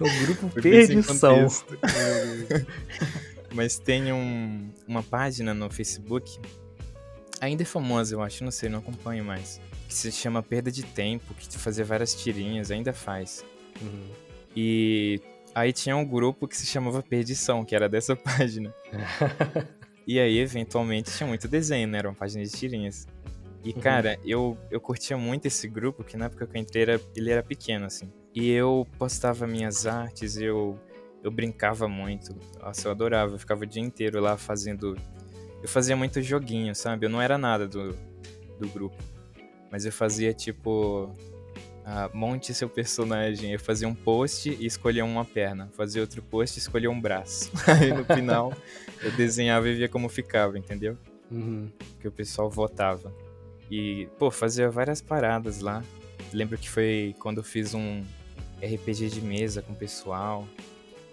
o 0.00 0.26
grupo 0.26 0.48
Perdição. 0.60 1.46
Mas 3.54 3.78
tem 3.78 4.12
um, 4.12 4.68
uma 4.86 5.02
página 5.02 5.54
no 5.54 5.70
Facebook, 5.70 6.40
ainda 7.40 7.62
é 7.62 7.66
famosa, 7.66 8.16
eu 8.16 8.20
acho, 8.20 8.42
não 8.42 8.50
sei, 8.50 8.68
não 8.68 8.80
acompanho 8.80 9.24
mais, 9.24 9.60
que 9.86 9.94
se 9.94 10.10
chama 10.10 10.42
Perda 10.42 10.72
de 10.72 10.82
Tempo, 10.82 11.32
que 11.34 11.56
fazia 11.56 11.84
várias 11.84 12.14
tirinhas, 12.14 12.72
ainda 12.72 12.92
faz. 12.92 13.44
Uhum. 13.80 14.10
E 14.56 15.20
aí 15.54 15.72
tinha 15.72 15.96
um 15.96 16.04
grupo 16.04 16.48
que 16.48 16.56
se 16.56 16.66
chamava 16.66 17.00
Perdição, 17.00 17.64
que 17.64 17.76
era 17.76 17.88
dessa 17.88 18.16
página. 18.18 18.74
e 20.04 20.18
aí, 20.18 20.38
eventualmente, 20.38 21.16
tinha 21.16 21.26
muito 21.28 21.46
desenho, 21.46 21.86
né? 21.86 21.98
Era 21.98 22.08
uma 22.08 22.14
página 22.14 22.42
de 22.42 22.50
tirinhas. 22.50 23.06
E, 23.62 23.72
uhum. 23.72 23.80
cara, 23.80 24.18
eu, 24.24 24.58
eu 24.68 24.80
curtia 24.80 25.16
muito 25.16 25.46
esse 25.46 25.68
grupo, 25.68 26.02
que 26.02 26.16
na 26.16 26.26
época 26.26 26.44
que 26.44 26.56
eu 26.56 26.60
entrei, 26.60 26.82
era, 26.82 27.00
ele 27.14 27.30
era 27.30 27.42
pequeno, 27.42 27.86
assim. 27.86 28.12
E 28.34 28.50
eu 28.50 28.84
postava 28.98 29.46
minhas 29.46 29.86
artes, 29.86 30.36
eu 30.36 30.76
eu 31.24 31.30
brincava 31.30 31.88
muito. 31.88 32.36
Nossa, 32.60 32.86
eu 32.86 32.92
adorava. 32.92 33.34
Eu 33.34 33.38
ficava 33.38 33.62
o 33.62 33.66
dia 33.66 33.82
inteiro 33.82 34.20
lá 34.20 34.36
fazendo. 34.36 34.94
Eu 35.62 35.68
fazia 35.68 35.96
muito 35.96 36.20
joguinho, 36.20 36.74
sabe? 36.74 37.06
Eu 37.06 37.10
não 37.10 37.20
era 37.20 37.38
nada 37.38 37.66
do, 37.66 37.96
do 38.60 38.68
grupo. 38.68 39.02
Mas 39.72 39.86
eu 39.86 39.90
fazia 39.90 40.34
tipo. 40.34 41.16
Ah, 41.82 42.10
monte 42.12 42.52
seu 42.52 42.68
personagem. 42.68 43.52
Eu 43.52 43.58
fazia 43.58 43.88
um 43.88 43.94
post 43.94 44.50
e 44.50 44.66
escolhia 44.66 45.02
uma 45.02 45.24
perna. 45.24 45.70
Fazia 45.74 46.02
outro 46.02 46.22
post 46.22 46.58
e 46.58 46.60
escolhia 46.60 46.90
um 46.90 47.00
braço. 47.00 47.50
Aí 47.66 47.90
no 47.90 48.04
final 48.04 48.52
eu 49.02 49.10
desenhava 49.12 49.66
e 49.66 49.74
via 49.74 49.88
como 49.88 50.10
ficava, 50.10 50.58
entendeu? 50.58 50.98
Uhum. 51.30 51.70
Que 52.00 52.06
o 52.06 52.12
pessoal 52.12 52.50
votava. 52.50 53.10
E, 53.70 54.08
pô, 54.18 54.30
fazia 54.30 54.70
várias 54.70 55.00
paradas 55.00 55.60
lá. 55.60 55.82
Lembro 56.34 56.58
que 56.58 56.68
foi 56.68 57.14
quando 57.18 57.38
eu 57.38 57.44
fiz 57.44 57.72
um 57.72 58.02
RPG 58.62 59.08
de 59.08 59.22
mesa 59.22 59.62
com 59.62 59.72
o 59.72 59.76
pessoal. 59.76 60.46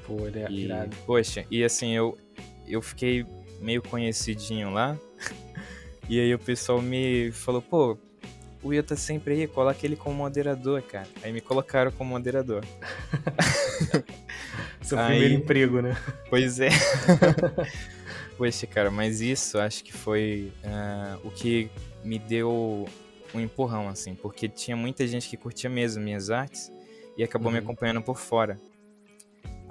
Pô, 0.05 0.27
ele 0.27 0.39
é 0.39 0.47
e, 0.49 0.63
irado. 0.65 0.95
Poxa, 1.05 1.45
e 1.49 1.63
assim, 1.63 1.91
eu, 1.95 2.17
eu 2.67 2.81
fiquei 2.81 3.25
meio 3.59 3.81
conhecidinho 3.81 4.71
lá. 4.71 4.97
e 6.09 6.19
aí 6.19 6.33
o 6.33 6.39
pessoal 6.39 6.81
me 6.81 7.31
falou, 7.31 7.61
pô, 7.61 7.97
o 8.63 8.69
Will 8.69 8.83
tá 8.83 8.95
sempre 8.95 9.33
aí, 9.33 9.47
coloca 9.47 9.79
ele 9.83 9.95
como 9.95 10.15
moderador, 10.15 10.81
cara. 10.83 11.07
Aí 11.23 11.31
me 11.31 11.41
colocaram 11.41 11.91
como 11.91 12.11
moderador. 12.11 12.63
Seu 14.81 14.99
aí, 14.99 15.07
primeiro 15.07 15.33
emprego, 15.35 15.81
né? 15.81 15.97
Pois 16.29 16.59
é. 16.59 16.69
Poxa, 18.37 18.67
cara, 18.67 18.89
mas 18.89 19.21
isso 19.21 19.59
acho 19.59 19.83
que 19.83 19.93
foi 19.93 20.51
uh, 20.63 21.27
o 21.27 21.31
que 21.31 21.69
me 22.03 22.17
deu 22.17 22.87
um 23.33 23.39
empurrão, 23.39 23.87
assim, 23.87 24.15
porque 24.15 24.47
tinha 24.47 24.75
muita 24.75 25.05
gente 25.07 25.29
que 25.29 25.37
curtia 25.37 25.69
mesmo 25.69 26.03
minhas 26.03 26.29
artes 26.29 26.71
e 27.17 27.23
acabou 27.23 27.47
uhum. 27.47 27.53
me 27.53 27.59
acompanhando 27.59 28.01
por 28.01 28.17
fora. 28.17 28.59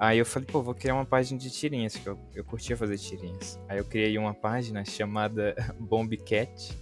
Aí 0.01 0.17
eu 0.17 0.25
falei, 0.25 0.47
pô, 0.51 0.63
vou 0.63 0.73
criar 0.73 0.95
uma 0.95 1.05
página 1.05 1.39
de 1.39 1.51
tirinhas, 1.51 1.95
que 1.95 2.07
eu, 2.07 2.17
eu 2.33 2.43
curtia 2.43 2.75
fazer 2.75 2.97
tirinhas. 2.97 3.59
Aí 3.69 3.77
eu 3.77 3.85
criei 3.85 4.17
uma 4.17 4.33
página 4.33 4.83
chamada 4.83 5.53
Bombcat, 5.79 6.75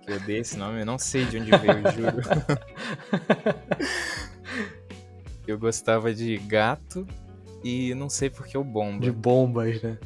que 0.00 0.10
eu 0.10 0.18
dei 0.20 0.38
esse 0.38 0.56
nome, 0.56 0.80
eu 0.80 0.86
não 0.86 0.98
sei 0.98 1.26
de 1.26 1.36
onde 1.36 1.50
veio, 1.50 1.92
juro. 1.92 2.22
eu 5.46 5.58
gostava 5.58 6.14
de 6.14 6.38
gato 6.38 7.06
e 7.62 7.94
não 7.94 8.08
sei 8.08 8.30
porque 8.30 8.56
o 8.56 8.64
bomba. 8.64 9.04
De 9.04 9.12
bombas, 9.12 9.82
né? 9.82 9.98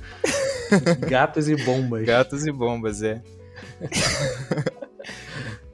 Gatos 1.09 1.49
e 1.49 1.55
bombas. 1.55 2.05
Gatos 2.05 2.47
e 2.47 2.51
bombas, 2.51 3.01
é. 3.01 3.23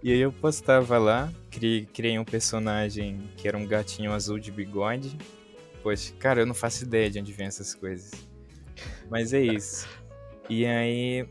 e 0.03 0.13
aí 0.13 0.21
eu 0.21 0.31
postava 0.31 0.99
lá, 0.99 1.33
criei, 1.51 1.87
criei 1.87 2.19
um 2.19 2.25
personagem 2.25 3.31
que 3.39 3.49
era 3.49 3.57
um 3.57 3.67
gatinho 3.67 4.13
azul 4.13 4.39
de 4.39 4.53
bigode 4.53 5.17
Poxa, 5.83 6.13
cara, 6.19 6.41
eu 6.41 6.47
não 6.47 6.55
faço 6.55 6.85
ideia 6.85 7.11
de 7.11 7.19
onde 7.19 7.33
vem 7.33 7.47
essas 7.47 7.75
coisas. 7.75 8.13
Mas 9.11 9.33
é 9.33 9.41
isso. 9.41 9.89
E 10.49 10.65
aí 10.65 11.27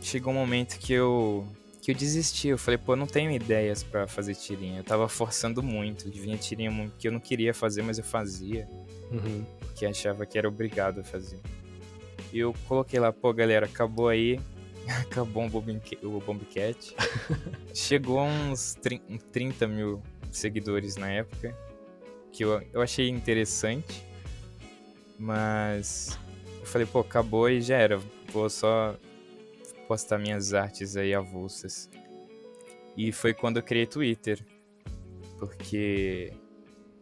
chegou 0.00 0.32
um 0.32 0.36
momento 0.36 0.78
que 0.78 0.92
eu 0.92 1.46
que 1.80 1.92
eu 1.92 1.94
desisti. 1.94 2.48
Eu 2.48 2.58
falei, 2.58 2.76
pô, 2.76 2.92
eu 2.92 2.96
não 2.96 3.06
tenho 3.06 3.30
ideias 3.30 3.82
para 3.82 4.06
fazer 4.06 4.34
tirinha. 4.34 4.80
Eu 4.80 4.84
tava 4.84 5.08
forçando 5.08 5.62
muito. 5.62 6.10
Vinha 6.10 6.36
tirinha 6.36 6.70
muito 6.70 6.96
que 6.96 7.08
eu 7.08 7.12
não 7.12 7.20
queria 7.20 7.54
fazer, 7.54 7.82
mas 7.82 7.98
eu 7.98 8.04
fazia. 8.04 8.68
Uhum. 9.10 9.44
Porque 9.60 9.86
achava 9.86 10.26
que 10.26 10.36
era 10.36 10.48
obrigado 10.48 11.00
a 11.00 11.04
fazer. 11.04 11.38
E 12.32 12.38
eu 12.38 12.54
coloquei 12.66 12.98
lá, 13.00 13.12
pô, 13.12 13.32
galera, 13.32 13.66
acabou 13.66 14.08
aí. 14.08 14.40
acabou 15.10 15.46
o 15.46 16.20
Bombcat. 16.20 16.94
Chegou 17.72 18.20
uns 18.22 18.76
30 19.32 19.66
mil 19.68 20.02
seguidores 20.30 20.96
na 20.96 21.10
época 21.10 21.67
que 22.38 22.44
eu, 22.44 22.62
eu 22.72 22.80
achei 22.80 23.08
interessante, 23.08 24.06
mas 25.18 26.16
eu 26.60 26.66
falei, 26.66 26.86
pô, 26.86 27.00
acabou 27.00 27.50
e 27.50 27.60
já 27.60 27.76
era. 27.76 28.00
Vou 28.32 28.48
só 28.48 28.96
postar 29.88 30.18
minhas 30.18 30.54
artes 30.54 30.96
aí 30.96 31.12
avulsas. 31.12 31.90
E 32.96 33.10
foi 33.10 33.34
quando 33.34 33.56
eu 33.56 33.62
criei 33.64 33.86
Twitter, 33.86 34.38
porque 35.36 36.32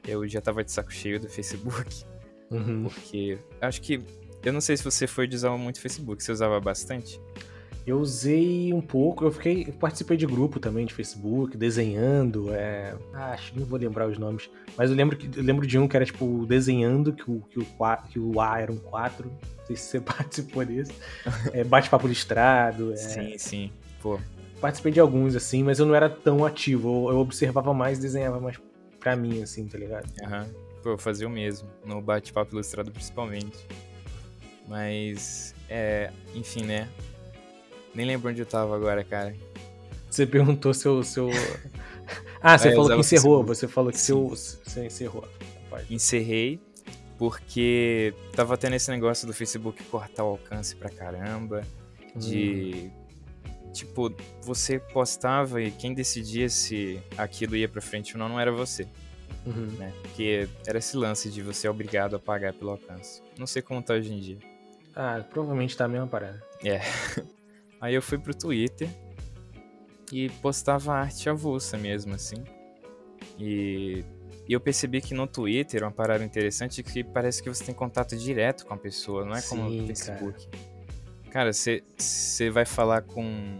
eu 0.08 0.26
já 0.26 0.40
tava 0.40 0.64
de 0.64 0.72
saco 0.72 0.90
cheio 0.90 1.20
do 1.20 1.28
Facebook. 1.28 2.06
Uhum. 2.50 2.84
Porque 2.84 3.38
acho 3.60 3.82
que. 3.82 4.00
Eu 4.42 4.54
não 4.54 4.60
sei 4.62 4.74
se 4.74 4.84
você 4.84 5.06
foi 5.06 5.26
de 5.26 5.36
usar 5.36 5.50
muito 5.58 5.82
Facebook, 5.82 6.22
você 6.22 6.32
usava 6.32 6.58
bastante? 6.60 7.20
Eu 7.86 8.00
usei 8.00 8.74
um 8.74 8.80
pouco, 8.80 9.24
eu 9.24 9.30
fiquei. 9.30 9.66
Eu 9.68 9.72
participei 9.74 10.16
de 10.16 10.26
grupo 10.26 10.58
também 10.58 10.84
de 10.84 10.92
Facebook, 10.92 11.56
desenhando. 11.56 12.52
É, 12.52 12.96
ah, 13.14 13.30
acho 13.30 13.52
que 13.52 13.60
não 13.60 13.66
vou 13.66 13.78
lembrar 13.78 14.08
os 14.08 14.18
nomes. 14.18 14.50
Mas 14.76 14.90
eu 14.90 14.96
lembro, 14.96 15.16
que, 15.16 15.38
eu 15.38 15.44
lembro 15.44 15.64
de 15.64 15.78
um 15.78 15.86
que 15.86 15.96
era 15.96 16.04
tipo 16.04 16.44
desenhando, 16.46 17.12
que 17.12 17.30
o, 17.30 17.40
que 17.48 17.60
o, 17.60 17.66
que 18.10 18.18
o 18.18 18.40
A 18.40 18.60
era 18.60 18.72
um 18.72 18.76
4. 18.76 19.28
Não 19.28 19.66
sei 19.66 19.76
se 19.76 19.84
você 19.84 20.00
participou 20.02 20.64
desse. 20.64 20.92
É, 21.52 21.62
Bate-papo 21.62 22.08
listrado. 22.08 22.92
É... 22.92 22.96
Sim, 22.96 23.38
sim. 23.38 23.72
Pô. 24.02 24.18
Participei 24.60 24.90
de 24.90 24.98
alguns, 24.98 25.36
assim, 25.36 25.62
mas 25.62 25.78
eu 25.78 25.86
não 25.86 25.94
era 25.94 26.10
tão 26.10 26.44
ativo. 26.44 27.08
Eu, 27.08 27.12
eu 27.12 27.18
observava 27.20 27.72
mais 27.72 28.00
desenhava 28.00 28.40
mais 28.40 28.58
pra 28.98 29.14
mim, 29.14 29.42
assim, 29.42 29.64
tá 29.68 29.78
ligado? 29.78 30.06
Aham. 30.24 30.42
Uhum. 30.42 30.66
Pô, 30.82 30.90
eu 30.90 30.98
fazia 30.98 31.28
o 31.28 31.30
mesmo. 31.30 31.68
No 31.84 32.00
bate-papo 32.00 32.52
ilustrado 32.52 32.90
principalmente. 32.90 33.64
Mas, 34.66 35.54
é, 35.68 36.10
enfim, 36.34 36.64
né? 36.64 36.88
Nem 37.96 38.06
lembro 38.06 38.30
onde 38.30 38.40
eu 38.40 38.46
tava 38.46 38.76
agora, 38.76 39.02
cara. 39.02 39.34
Você 40.10 40.26
perguntou 40.26 40.74
se 40.74 40.86
eu. 40.86 41.02
Se 41.02 41.18
eu... 41.18 41.30
Ah, 42.40 42.56
você 42.56 42.68
é, 42.68 42.72
falou 42.72 42.90
que 42.90 43.00
encerrou. 43.00 43.42
Você 43.44 43.66
falou 43.66 43.90
que 43.90 43.98
seu, 43.98 44.28
você 44.28 44.86
encerrou. 44.86 45.26
Encerrei 45.90 46.60
porque 47.18 48.14
tava 48.32 48.56
tendo 48.56 48.76
esse 48.76 48.90
negócio 48.90 49.26
do 49.26 49.32
Facebook 49.32 49.82
cortar 49.84 50.22
o 50.22 50.28
alcance 50.28 50.76
pra 50.76 50.90
caramba. 50.90 51.62
De. 52.14 52.90
Hum. 52.94 53.72
Tipo, 53.72 54.14
você 54.42 54.78
postava 54.78 55.60
e 55.60 55.70
quem 55.70 55.92
decidia 55.92 56.48
se 56.48 57.02
aquilo 57.16 57.56
ia 57.56 57.68
pra 57.68 57.82
frente 57.82 58.14
ou 58.14 58.18
não, 58.18 58.28
não 58.28 58.40
era 58.40 58.52
você. 58.52 58.86
Uhum. 59.44 59.66
Né? 59.78 59.92
Porque 60.02 60.48
era 60.66 60.78
esse 60.78 60.96
lance 60.96 61.30
de 61.30 61.42
você 61.42 61.68
obrigado 61.68 62.16
a 62.16 62.18
pagar 62.18 62.52
pelo 62.52 62.70
alcance. 62.70 63.22
Não 63.38 63.46
sei 63.46 63.60
como 63.60 63.82
tá 63.82 63.94
hoje 63.94 64.12
em 64.12 64.20
dia. 64.20 64.38
Ah, 64.94 65.22
provavelmente 65.28 65.76
tá 65.76 65.84
a 65.84 65.88
mesma 65.88 66.06
parada. 66.06 66.42
É. 66.64 66.80
Aí 67.80 67.94
eu 67.94 68.02
fui 68.02 68.18
pro 68.18 68.34
Twitter 68.34 68.88
e 70.12 70.28
postava 70.40 70.94
arte 70.94 71.28
avulsa 71.28 71.76
mesmo, 71.76 72.14
assim. 72.14 72.42
E, 73.38 74.04
e 74.48 74.52
eu 74.52 74.60
percebi 74.60 75.00
que 75.00 75.14
no 75.14 75.26
Twitter, 75.26 75.82
uma 75.82 75.90
parada 75.90 76.24
interessante 76.24 76.80
é 76.80 76.84
que 76.84 77.04
parece 77.04 77.42
que 77.42 77.48
você 77.48 77.64
tem 77.64 77.74
contato 77.74 78.16
direto 78.16 78.64
com 78.66 78.74
a 78.74 78.78
pessoa, 78.78 79.24
não 79.24 79.34
é 79.34 79.40
Sim, 79.40 79.48
como 79.48 79.70
no 79.70 79.86
Facebook. 79.86 80.48
Cara, 81.30 81.52
você 81.52 81.82
vai 82.50 82.64
falar 82.64 83.02
com, 83.02 83.58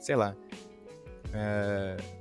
sei 0.00 0.16
lá, 0.16 0.34
uh, 1.28 2.16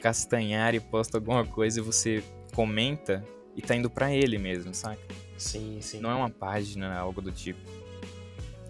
Castanhari 0.00 0.78
posta 0.78 1.16
alguma 1.16 1.44
coisa 1.44 1.80
e 1.80 1.82
você 1.82 2.22
comenta 2.54 3.24
e 3.56 3.62
tá 3.62 3.74
indo 3.74 3.90
para 3.90 4.14
ele 4.14 4.38
mesmo, 4.38 4.74
saca? 4.74 5.00
Sim, 5.36 5.78
sim. 5.80 6.00
Não 6.00 6.10
é 6.10 6.14
uma 6.14 6.30
página, 6.30 6.96
algo 6.96 7.20
do 7.20 7.32
tipo. 7.32 7.60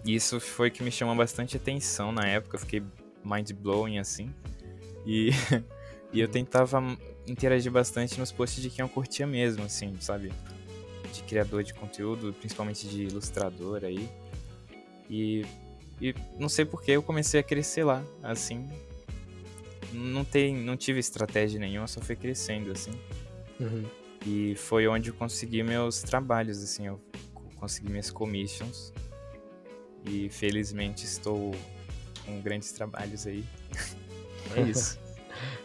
Isso 0.05 0.39
foi 0.39 0.69
que 0.69 0.83
me 0.83 0.91
chamou 0.91 1.15
bastante 1.15 1.55
atenção 1.55 2.11
na 2.11 2.27
época, 2.27 2.55
eu 2.55 2.59
fiquei 2.59 2.83
mind 3.23 3.51
blowing 3.53 3.99
assim. 3.99 4.33
E, 5.05 5.29
e 6.11 6.19
eu 6.19 6.27
tentava 6.27 6.81
interagir 7.25 7.71
bastante 7.71 8.19
nos 8.19 8.31
posts 8.31 8.61
de 8.61 8.69
quem 8.69 8.83
eu 8.83 8.89
curtia 8.89 9.25
mesmo, 9.25 9.63
assim, 9.63 9.95
sabe? 10.01 10.31
De 11.13 11.23
criador 11.23 11.63
de 11.63 11.73
conteúdo, 11.73 12.33
principalmente 12.33 12.87
de 12.87 13.03
ilustrador 13.03 13.85
aí. 13.85 14.09
E, 15.09 15.45
e 16.01 16.13
não 16.37 16.49
sei 16.49 16.65
porque 16.65 16.91
eu 16.91 17.01
comecei 17.01 17.39
a 17.39 17.43
crescer 17.43 17.85
lá, 17.85 18.03
assim. 18.21 18.67
Não, 19.93 20.25
tem, 20.25 20.55
não 20.55 20.75
tive 20.75 20.99
estratégia 20.99 21.59
nenhuma, 21.59 21.87
só 21.87 22.01
foi 22.01 22.15
crescendo, 22.15 22.71
assim. 22.71 22.91
Uhum. 23.59 23.85
E 24.25 24.55
foi 24.55 24.85
onde 24.87 25.11
eu 25.11 25.13
consegui 25.13 25.63
meus 25.63 26.01
trabalhos, 26.01 26.61
assim, 26.61 26.87
eu 26.87 26.99
consegui 27.55 27.89
minhas 27.89 28.09
commissions 28.09 28.91
e 30.05 30.29
felizmente 30.29 31.05
estou 31.05 31.53
com 32.25 32.41
grandes 32.41 32.71
trabalhos 32.71 33.25
aí. 33.27 33.43
é 34.55 34.61
isso. 34.69 34.99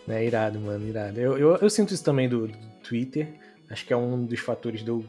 é 0.08 0.24
irado, 0.24 0.60
mano, 0.60 0.86
irado. 0.86 1.20
Eu, 1.20 1.36
eu, 1.38 1.56
eu, 1.56 1.70
sinto 1.70 1.92
isso 1.92 2.04
também 2.04 2.28
do, 2.28 2.48
do 2.48 2.58
Twitter, 2.82 3.28
Acho 3.70 3.84
que 3.84 3.92
é 3.92 3.96
um 3.96 4.24
dos 4.24 4.40
fatores 4.40 4.82
de 4.82 4.88
eu 4.88 5.04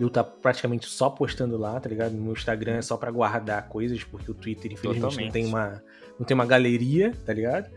estar 0.00 0.24
tá 0.24 0.30
praticamente 0.42 0.86
só 0.86 1.08
postando 1.08 1.56
lá, 1.56 1.78
tá 1.78 1.88
ligado? 1.88 2.12
No 2.12 2.22
meu 2.22 2.32
Instagram 2.32 2.76
é 2.76 2.82
só 2.82 2.96
para 2.96 3.10
guardar 3.10 3.68
coisas, 3.68 4.02
porque 4.02 4.30
o 4.30 4.34
Twitter, 4.34 4.72
infelizmente, 4.72 5.24
não 5.24 5.30
tem, 5.30 5.46
uma, 5.46 5.82
não 6.18 6.26
tem 6.26 6.34
uma 6.34 6.46
galeria, 6.46 7.14
tá 7.24 7.32
ligado? 7.32 7.70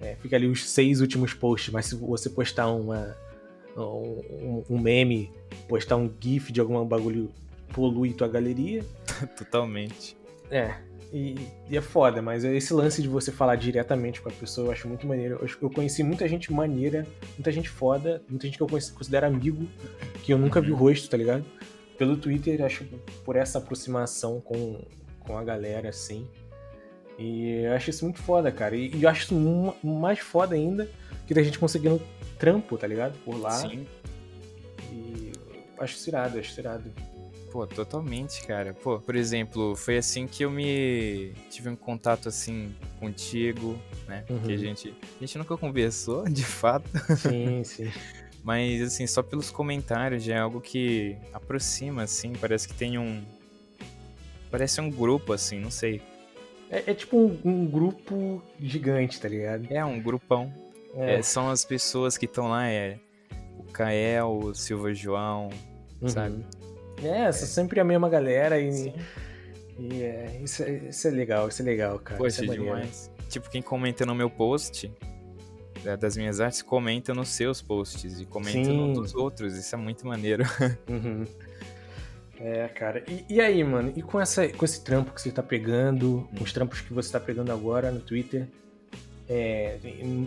É, 0.00 0.14
fica 0.16 0.36
ali 0.36 0.46
os 0.46 0.68
seis 0.68 1.00
últimos 1.00 1.34
posts, 1.34 1.72
mas 1.72 1.86
se 1.86 1.96
você 1.96 2.30
postar 2.30 2.68
uma, 2.68 3.16
um, 3.76 4.64
um 4.70 4.78
meme, 4.78 5.30
postar 5.68 5.96
um 5.96 6.10
GIF 6.20 6.52
de 6.52 6.60
algum 6.60 6.84
bagulho, 6.84 7.30
polui 7.72 8.12
tua 8.12 8.28
galeria. 8.28 8.84
Totalmente. 9.36 10.16
É, 10.50 10.74
e, 11.12 11.34
e, 11.68 11.76
é 11.76 11.80
foda, 11.80 12.22
mas 12.22 12.44
esse 12.44 12.72
lance 12.72 13.02
de 13.02 13.08
você 13.08 13.32
falar 13.32 13.56
diretamente 13.56 14.20
com 14.20 14.28
a 14.28 14.32
pessoa 14.32 14.68
eu 14.68 14.72
acho 14.72 14.86
muito 14.86 15.06
maneiro. 15.06 15.38
Eu, 15.42 15.48
eu 15.62 15.70
conheci 15.70 16.02
muita 16.02 16.28
gente 16.28 16.52
maneira, 16.52 17.06
muita 17.36 17.50
gente 17.50 17.68
foda, 17.68 18.22
muita 18.28 18.46
gente 18.46 18.56
que 18.56 18.62
eu 18.62 18.68
conheci, 18.68 18.92
considero 18.92 19.26
amigo, 19.26 19.66
que 20.22 20.32
eu 20.32 20.38
nunca 20.38 20.60
vi 20.60 20.70
o 20.70 20.76
rosto, 20.76 21.10
tá 21.10 21.16
ligado? 21.16 21.44
Pelo 21.98 22.16
Twitter, 22.16 22.64
acho 22.64 22.84
por 23.24 23.36
essa 23.36 23.58
aproximação 23.58 24.40
com, 24.40 24.80
com 25.20 25.36
a 25.36 25.42
galera, 25.42 25.88
assim. 25.88 26.28
E 27.18 27.64
eu 27.64 27.72
acho 27.74 27.90
isso 27.90 28.04
muito 28.04 28.20
foda, 28.20 28.50
cara. 28.52 28.76
E, 28.76 28.94
e 28.94 29.02
eu 29.02 29.08
acho 29.10 29.24
isso 29.24 29.76
mais 29.82 30.20
foda 30.20 30.54
ainda 30.54 30.88
que 31.26 31.38
a 31.38 31.42
gente 31.42 31.58
conseguindo 31.58 32.00
trampo, 32.38 32.78
tá 32.78 32.86
ligado? 32.86 33.18
Por 33.24 33.38
lá. 33.38 33.50
Sim. 33.50 33.86
E 34.92 35.32
acho 35.78 35.96
isso 35.96 36.08
irado, 36.08 36.38
acho 36.38 36.50
isso 36.50 36.60
irado. 36.60 36.90
Pô, 37.50 37.66
totalmente, 37.66 38.46
cara. 38.46 38.72
Pô, 38.72 39.00
por 39.00 39.16
exemplo, 39.16 39.74
foi 39.74 39.98
assim 39.98 40.26
que 40.26 40.44
eu 40.44 40.50
me 40.50 41.32
tive 41.50 41.68
um 41.68 41.76
contato 41.76 42.28
assim 42.28 42.74
contigo, 43.00 43.76
né? 44.06 44.24
Uhum. 44.30 44.38
Que 44.40 44.52
a 44.52 44.56
gente, 44.56 44.94
a 45.16 45.20
gente 45.20 45.38
nunca 45.38 45.56
conversou, 45.56 46.24
de 46.30 46.44
fato. 46.44 46.88
Sim, 47.16 47.64
sim. 47.64 47.90
Mas 48.44 48.80
assim, 48.82 49.06
só 49.06 49.22
pelos 49.22 49.50
comentários 49.50 50.22
já 50.22 50.36
é 50.36 50.38
algo 50.38 50.60
que 50.60 51.16
aproxima 51.32 52.04
assim, 52.04 52.32
parece 52.32 52.68
que 52.68 52.74
tem 52.74 52.98
um 52.98 53.22
parece 54.50 54.80
um 54.80 54.90
grupo 54.90 55.32
assim, 55.32 55.58
não 55.60 55.70
sei. 55.70 56.00
É, 56.70 56.90
é 56.90 56.94
tipo 56.94 57.16
um, 57.16 57.38
um, 57.44 57.66
grupo 57.66 58.42
gigante, 58.60 59.20
tá 59.20 59.28
ligado? 59.28 59.66
É 59.70 59.84
um 59.84 60.00
grupão. 60.00 60.52
É. 60.94 61.16
É, 61.16 61.22
são 61.22 61.50
as 61.50 61.64
pessoas 61.64 62.16
que 62.16 62.26
estão 62.26 62.48
lá, 62.48 62.68
é 62.68 62.98
o 63.58 63.64
Kael, 63.64 64.38
o 64.38 64.54
Silva 64.54 64.94
João, 64.94 65.50
uhum. 66.00 66.08
sabe? 66.08 66.44
É, 67.02 67.28
é 67.28 67.32
sempre 67.32 67.80
a 67.80 67.84
mesma 67.84 68.08
galera 68.08 68.60
e. 68.60 68.92
E 69.78 70.02
é, 70.02 70.40
isso, 70.42 70.62
é, 70.62 70.72
isso 70.88 71.08
é 71.08 71.10
legal, 71.10 71.48
isso 71.48 71.62
é 71.62 71.64
legal, 71.64 71.98
cara. 71.98 72.18
Poxa, 72.18 72.44
é 72.44 72.48
demais. 72.48 73.10
Tipo, 73.30 73.48
quem 73.48 73.62
comenta 73.62 74.04
no 74.04 74.14
meu 74.14 74.28
post 74.28 74.92
é, 75.84 75.96
das 75.96 76.16
minhas 76.16 76.40
artes, 76.40 76.62
comenta 76.62 77.14
nos 77.14 77.30
seus 77.30 77.62
posts 77.62 78.20
e 78.20 78.26
comenta 78.26 78.70
nos 78.70 78.98
dos 78.98 79.14
outros. 79.14 79.56
Isso 79.56 79.74
é 79.74 79.78
muito 79.78 80.06
maneiro. 80.06 80.44
Uhum. 80.88 81.24
É, 82.42 82.68
cara. 82.68 83.04
E, 83.06 83.34
e, 83.34 83.40
aí, 83.40 83.62
mano? 83.62 83.92
E 83.94 84.00
com, 84.00 84.18
essa, 84.18 84.48
com 84.48 84.64
esse 84.64 84.82
trampo 84.82 85.12
que 85.12 85.20
você 85.20 85.30
tá 85.30 85.42
pegando, 85.42 86.26
com 86.36 86.42
os 86.42 86.52
trampos 86.52 86.80
que 86.80 86.92
você 86.92 87.12
tá 87.12 87.20
pegando 87.20 87.52
agora 87.52 87.90
no 87.90 88.00
Twitter, 88.00 88.48
é, 89.28 89.78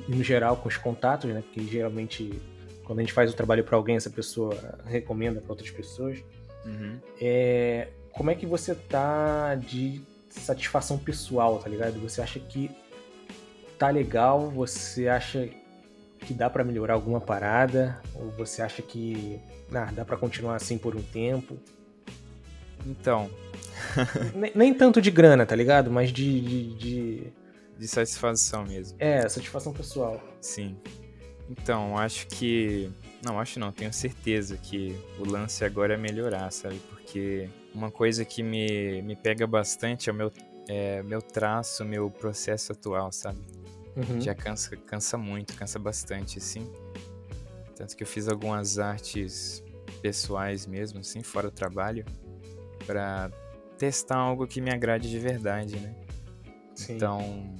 no 0.08 0.24
geral, 0.24 0.58
com 0.58 0.70
os 0.70 0.78
contatos, 0.78 1.32
né? 1.34 1.42
Porque 1.42 1.64
geralmente, 1.64 2.40
quando 2.84 3.00
a 3.00 3.02
gente 3.02 3.12
faz 3.12 3.32
o 3.32 3.36
trabalho 3.36 3.64
para 3.64 3.76
alguém, 3.76 3.96
essa 3.96 4.12
pessoa 4.12 4.56
recomenda 4.86 5.42
para 5.42 5.52
outras 5.52 5.72
pessoas. 5.72 6.24
Uhum. 6.66 7.00
É, 7.20 7.90
como 8.12 8.32
é 8.32 8.36
que 8.36 8.46
você 8.46 8.76
tá 8.76 9.56
de 9.56 10.02
satisfação 10.30 10.98
pessoal, 10.98 11.60
tá 11.60 11.70
ligado? 11.70 12.00
Você 12.00 12.22
acha 12.22 12.40
que 12.40 12.72
tá 13.78 13.90
legal? 13.90 14.50
Você 14.52 15.08
acha 15.08 15.50
que 16.20 16.34
dá 16.34 16.50
para 16.50 16.64
melhorar 16.64 16.94
alguma 16.94 17.20
parada? 17.20 18.02
Ou 18.16 18.32
você 18.32 18.62
acha 18.62 18.82
que 18.82 19.40
ah, 19.74 19.92
dá 19.92 20.06
para 20.06 20.18
continuar 20.18 20.56
assim 20.56 20.78
por 20.78 20.96
um 20.96 21.02
tempo? 21.02 21.58
Então. 22.86 23.30
nem, 24.36 24.52
nem, 24.56 24.74
tanto 24.74 25.02
de 25.02 25.12
grana, 25.12 25.46
tá 25.46 25.56
ligado? 25.56 25.92
Mas 25.92 26.12
de, 26.12 26.42
de, 26.42 26.76
de. 26.76 27.34
De 27.78 27.88
satisfação 27.88 28.66
mesmo. 28.66 28.98
É, 29.00 29.28
satisfação 29.28 29.74
pessoal. 29.74 30.22
Sim. 30.40 30.78
Então, 31.50 31.98
acho 31.98 32.28
que 32.28 32.90
não, 33.24 33.40
acho 33.40 33.60
não, 33.60 33.72
tenho 33.72 33.94
certeza 33.94 34.58
que 34.58 34.96
o 35.18 35.30
lance 35.30 35.64
agora 35.64 35.94
é 35.94 35.98
melhorar, 35.98 36.52
sabe? 36.52 36.80
Porque 36.90 37.50
uma 37.74 37.90
coisa 37.90 38.26
que 38.26 38.44
me, 38.44 39.02
me 39.02 39.16
pega 39.16 39.48
bastante 39.48 40.10
é 40.10 40.14
o 40.14 40.16
meu, 40.16 40.32
é, 40.68 41.02
meu 41.04 41.22
traço, 41.22 41.86
meu 41.86 42.12
processo 42.12 42.74
atual, 42.74 43.12
sabe? 43.12 43.40
Uhum. 43.96 44.20
Já 44.20 44.36
cansa, 44.36 44.76
cansa 44.76 45.18
muito, 45.18 45.56
cansa 45.56 45.80
bastante, 45.80 46.38
assim. 46.38 46.70
Tanto 47.76 47.96
que 47.96 48.04
eu 48.04 48.08
fiz 48.08 48.28
algumas 48.28 48.78
artes 48.78 49.64
pessoais 50.02 50.66
mesmo, 50.66 51.00
assim, 51.00 51.24
fora 51.24 51.50
do 51.50 51.54
trabalho, 51.54 52.06
para 52.86 53.32
testar 53.78 54.18
algo 54.18 54.46
que 54.46 54.60
me 54.60 54.72
agrade 54.72 55.10
de 55.10 55.20
verdade, 55.20 55.80
né? 55.80 55.96
Sim. 56.76 56.96
Então, 56.96 57.56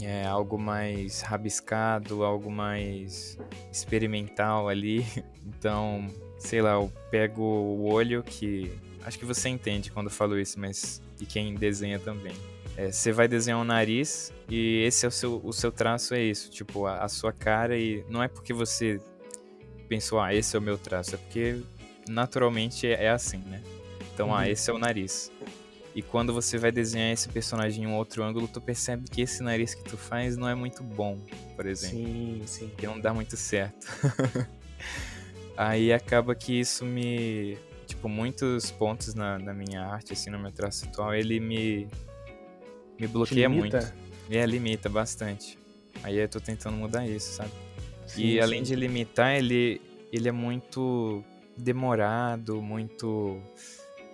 é 0.00 0.26
algo 0.26 0.58
mais 0.58 1.20
rabiscado, 1.22 2.24
algo 2.24 2.50
mais 2.50 3.38
experimental 3.72 4.68
ali. 4.68 5.04
Então, 5.48 6.10
sei 6.40 6.60
lá, 6.60 6.72
eu 6.72 6.92
pego 7.08 7.40
o 7.40 7.92
olho 7.92 8.20
que. 8.24 8.72
Acho 9.04 9.16
que 9.16 9.24
você 9.24 9.48
entende 9.48 9.92
quando 9.92 10.06
eu 10.06 10.12
falo 10.12 10.36
isso, 10.36 10.58
mas. 10.58 11.00
E 11.20 11.24
quem 11.24 11.54
desenha 11.54 12.00
também. 12.00 12.34
É, 12.76 12.90
você 12.90 13.12
vai 13.12 13.28
desenhar 13.28 13.60
um 13.60 13.64
nariz 13.64 14.32
e 14.50 14.82
esse 14.82 15.06
é 15.06 15.08
o 15.08 15.12
seu, 15.12 15.40
o 15.42 15.52
seu 15.52 15.70
traço, 15.70 16.14
é 16.14 16.20
isso. 16.20 16.50
Tipo, 16.50 16.86
a, 16.86 17.04
a 17.04 17.08
sua 17.08 17.32
cara 17.32 17.78
e. 17.78 18.04
Não 18.08 18.20
é 18.20 18.26
porque 18.26 18.52
você 18.52 19.00
pensou, 19.88 20.20
ah, 20.20 20.34
esse 20.34 20.56
é 20.56 20.58
o 20.58 20.62
meu 20.62 20.76
traço, 20.76 21.14
é 21.14 21.18
porque 21.18 21.62
naturalmente 22.08 22.86
é, 22.86 23.04
é 23.04 23.10
assim, 23.10 23.38
né? 23.38 23.62
Então, 24.12 24.28
ah, 24.28 24.38
uhum. 24.38 24.38
ah, 24.38 24.50
esse 24.50 24.68
é 24.68 24.74
o 24.74 24.78
nariz. 24.78 25.30
E 25.96 26.02
quando 26.02 26.30
você 26.30 26.58
vai 26.58 26.70
desenhar 26.70 27.10
esse 27.10 27.26
personagem 27.30 27.84
em 27.84 27.86
um 27.86 27.96
outro 27.96 28.22
ângulo, 28.22 28.46
tu 28.46 28.60
percebe 28.60 29.08
que 29.08 29.22
esse 29.22 29.42
nariz 29.42 29.74
que 29.74 29.82
tu 29.82 29.96
faz 29.96 30.36
não 30.36 30.46
é 30.46 30.54
muito 30.54 30.82
bom, 30.82 31.18
por 31.56 31.64
exemplo. 31.64 31.96
Sim, 31.96 32.42
sim. 32.44 32.70
Que 32.76 32.86
não 32.86 33.00
dá 33.00 33.14
muito 33.14 33.34
certo. 33.34 33.86
Aí 35.56 35.90
acaba 35.94 36.34
que 36.34 36.60
isso 36.60 36.84
me. 36.84 37.56
Tipo, 37.86 38.10
muitos 38.10 38.70
pontos 38.70 39.14
na, 39.14 39.38
na 39.38 39.54
minha 39.54 39.86
arte, 39.86 40.12
assim, 40.12 40.28
no 40.28 40.38
meu 40.38 40.52
traço 40.52 40.84
atual, 40.84 41.14
ele 41.14 41.40
me. 41.40 41.88
Me 43.00 43.06
bloqueia 43.06 43.48
muito. 43.48 43.78
É, 44.28 44.44
limita 44.44 44.90
bastante. 44.90 45.58
Aí 46.02 46.18
eu 46.18 46.28
tô 46.28 46.40
tentando 46.40 46.76
mudar 46.76 47.08
isso, 47.08 47.32
sabe? 47.32 47.52
Sim, 48.06 48.22
e 48.22 48.38
além 48.38 48.62
sim. 48.62 48.74
de 48.74 48.76
limitar, 48.76 49.34
ele, 49.34 49.80
ele 50.12 50.28
é 50.28 50.32
muito 50.32 51.24
demorado, 51.56 52.60
muito 52.60 53.40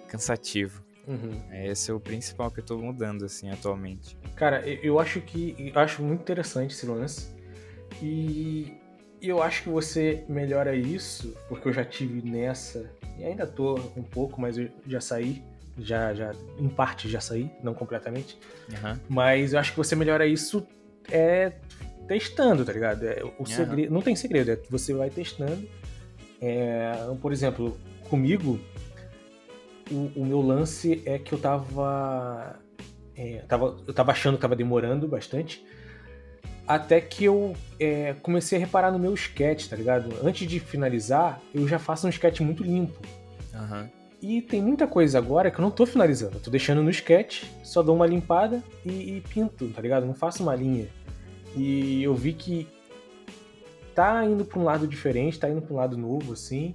cansativo. 0.07 0.91
Uhum. 1.07 1.41
Esse 1.65 1.91
é 1.91 1.95
o 1.95 2.01
principal 2.01 2.51
que 2.51 2.61
eu 2.61 2.65
tô 2.65 2.79
mudando, 2.79 3.25
assim, 3.25 3.51
atualmente. 3.51 4.17
Cara, 4.37 4.67
eu 4.67 4.99
acho 4.99 5.21
que. 5.21 5.73
Eu 5.75 5.81
acho 5.81 6.03
muito 6.03 6.21
interessante 6.21 6.73
esse 6.75 6.87
lance. 6.87 7.29
E 8.01 8.73
eu 9.21 9.43
acho 9.43 9.65
que 9.65 9.69
você 9.69 10.25
melhora 10.29 10.75
isso, 10.75 11.37
porque 11.49 11.69
eu 11.69 11.73
já 11.73 11.85
tive 11.85 12.29
nessa. 12.29 12.91
E 13.19 13.25
ainda 13.25 13.47
tô 13.47 13.75
um 13.97 14.03
pouco, 14.03 14.41
mas 14.41 14.59
eu 14.59 14.69
já 14.87 15.01
saí. 15.01 15.43
Já, 15.79 16.12
já, 16.12 16.33
em 16.59 16.69
parte 16.69 17.09
já 17.09 17.21
saí, 17.21 17.51
não 17.62 17.73
completamente. 17.73 18.38
Uhum. 18.69 18.99
Mas 19.09 19.55
eu 19.55 19.59
acho 19.59 19.71
que 19.71 19.79
você 19.79 19.97
melhora 19.97 20.27
isso 20.27 20.67
é 21.11 21.53
testando, 22.07 22.62
tá 22.62 22.73
ligado? 22.73 23.05
É, 23.05 23.23
o 23.25 23.33
uhum. 23.38 23.47
segredo, 23.47 23.93
não 23.93 24.03
tem 24.03 24.15
segredo, 24.15 24.51
é 24.51 24.57
que 24.57 24.71
você 24.71 24.93
vai 24.93 25.09
testando. 25.09 25.67
É, 26.41 26.93
por 27.23 27.33
exemplo, 27.33 27.79
comigo, 28.11 28.61
o, 29.92 30.11
o 30.16 30.24
meu 30.24 30.40
lance 30.40 31.02
é 31.05 31.18
que 31.18 31.33
eu 31.33 31.38
tava, 31.38 32.59
é, 33.16 33.44
tava. 33.48 33.76
Eu 33.87 33.94
tava 33.94 34.12
achando 34.12 34.37
que 34.37 34.42
tava 34.42 34.57
demorando 34.57 35.07
bastante. 35.07 35.64
Até 36.66 37.00
que 37.00 37.24
eu 37.24 37.55
é, 37.78 38.14
comecei 38.22 38.57
a 38.57 38.61
reparar 38.61 38.90
no 38.90 38.98
meu 38.98 39.12
sketch, 39.14 39.68
tá 39.68 39.76
ligado? 39.76 40.14
Antes 40.22 40.48
de 40.48 40.61
finalizar, 40.61 41.40
eu 41.52 41.66
já 41.66 41.78
faço 41.78 42.07
um 42.07 42.11
sketch 42.11 42.40
muito 42.40 42.62
limpo. 42.62 43.00
Uhum. 43.52 43.88
E 44.22 44.40
tem 44.40 44.62
muita 44.62 44.87
coisa 44.87 45.18
agora 45.18 45.50
que 45.50 45.59
eu 45.59 45.62
não 45.62 45.70
tô 45.70 45.85
finalizando. 45.85 46.37
Eu 46.37 46.40
tô 46.40 46.50
deixando 46.50 46.83
no 46.83 46.90
sketch, 46.90 47.44
só 47.64 47.83
dou 47.83 47.96
uma 47.96 48.07
limpada 48.07 48.62
e, 48.87 49.16
e 49.16 49.20
pinto, 49.20 49.68
tá 49.68 49.83
ligado? 49.83 50.07
Não 50.07 50.14
faço 50.14 50.42
uma 50.44 50.55
linha. 50.55 50.87
E 51.57 52.02
eu 52.02 52.14
vi 52.14 52.33
que 52.33 52.68
tá 53.94 54.24
indo 54.24 54.44
pra 54.44 54.61
um 54.61 54.64
lado 54.64 54.87
diferente, 54.87 55.38
tá 55.38 55.50
indo 55.50 55.61
pra 55.61 55.74
um 55.74 55.76
lado 55.76 55.98
novo, 55.98 56.33
assim. 56.33 56.74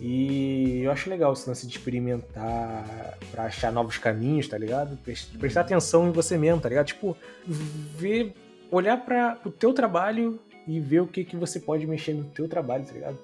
E 0.00 0.82
eu 0.82 0.90
acho 0.90 1.08
legal 1.08 1.32
esse 1.32 1.48
lance 1.48 1.66
de 1.66 1.76
experimentar 1.76 3.16
para 3.30 3.44
achar 3.44 3.72
novos 3.72 3.96
caminhos, 3.96 4.48
tá 4.48 4.58
ligado? 4.58 4.98
Prestar 5.38 5.62
atenção 5.62 6.08
em 6.08 6.12
você 6.12 6.36
mesmo, 6.36 6.60
tá 6.60 6.68
ligado? 6.68 6.86
Tipo, 6.86 7.16
ver, 7.46 8.34
olhar 8.70 8.96
para 9.04 9.38
o 9.44 9.50
teu 9.50 9.72
trabalho 9.72 10.40
e 10.66 10.80
ver 10.80 11.00
o 11.00 11.06
que, 11.06 11.24
que 11.24 11.36
você 11.36 11.60
pode 11.60 11.86
mexer 11.86 12.14
no 12.14 12.24
teu 12.24 12.48
trabalho, 12.48 12.84
tá 12.84 12.92
ligado? 12.92 13.18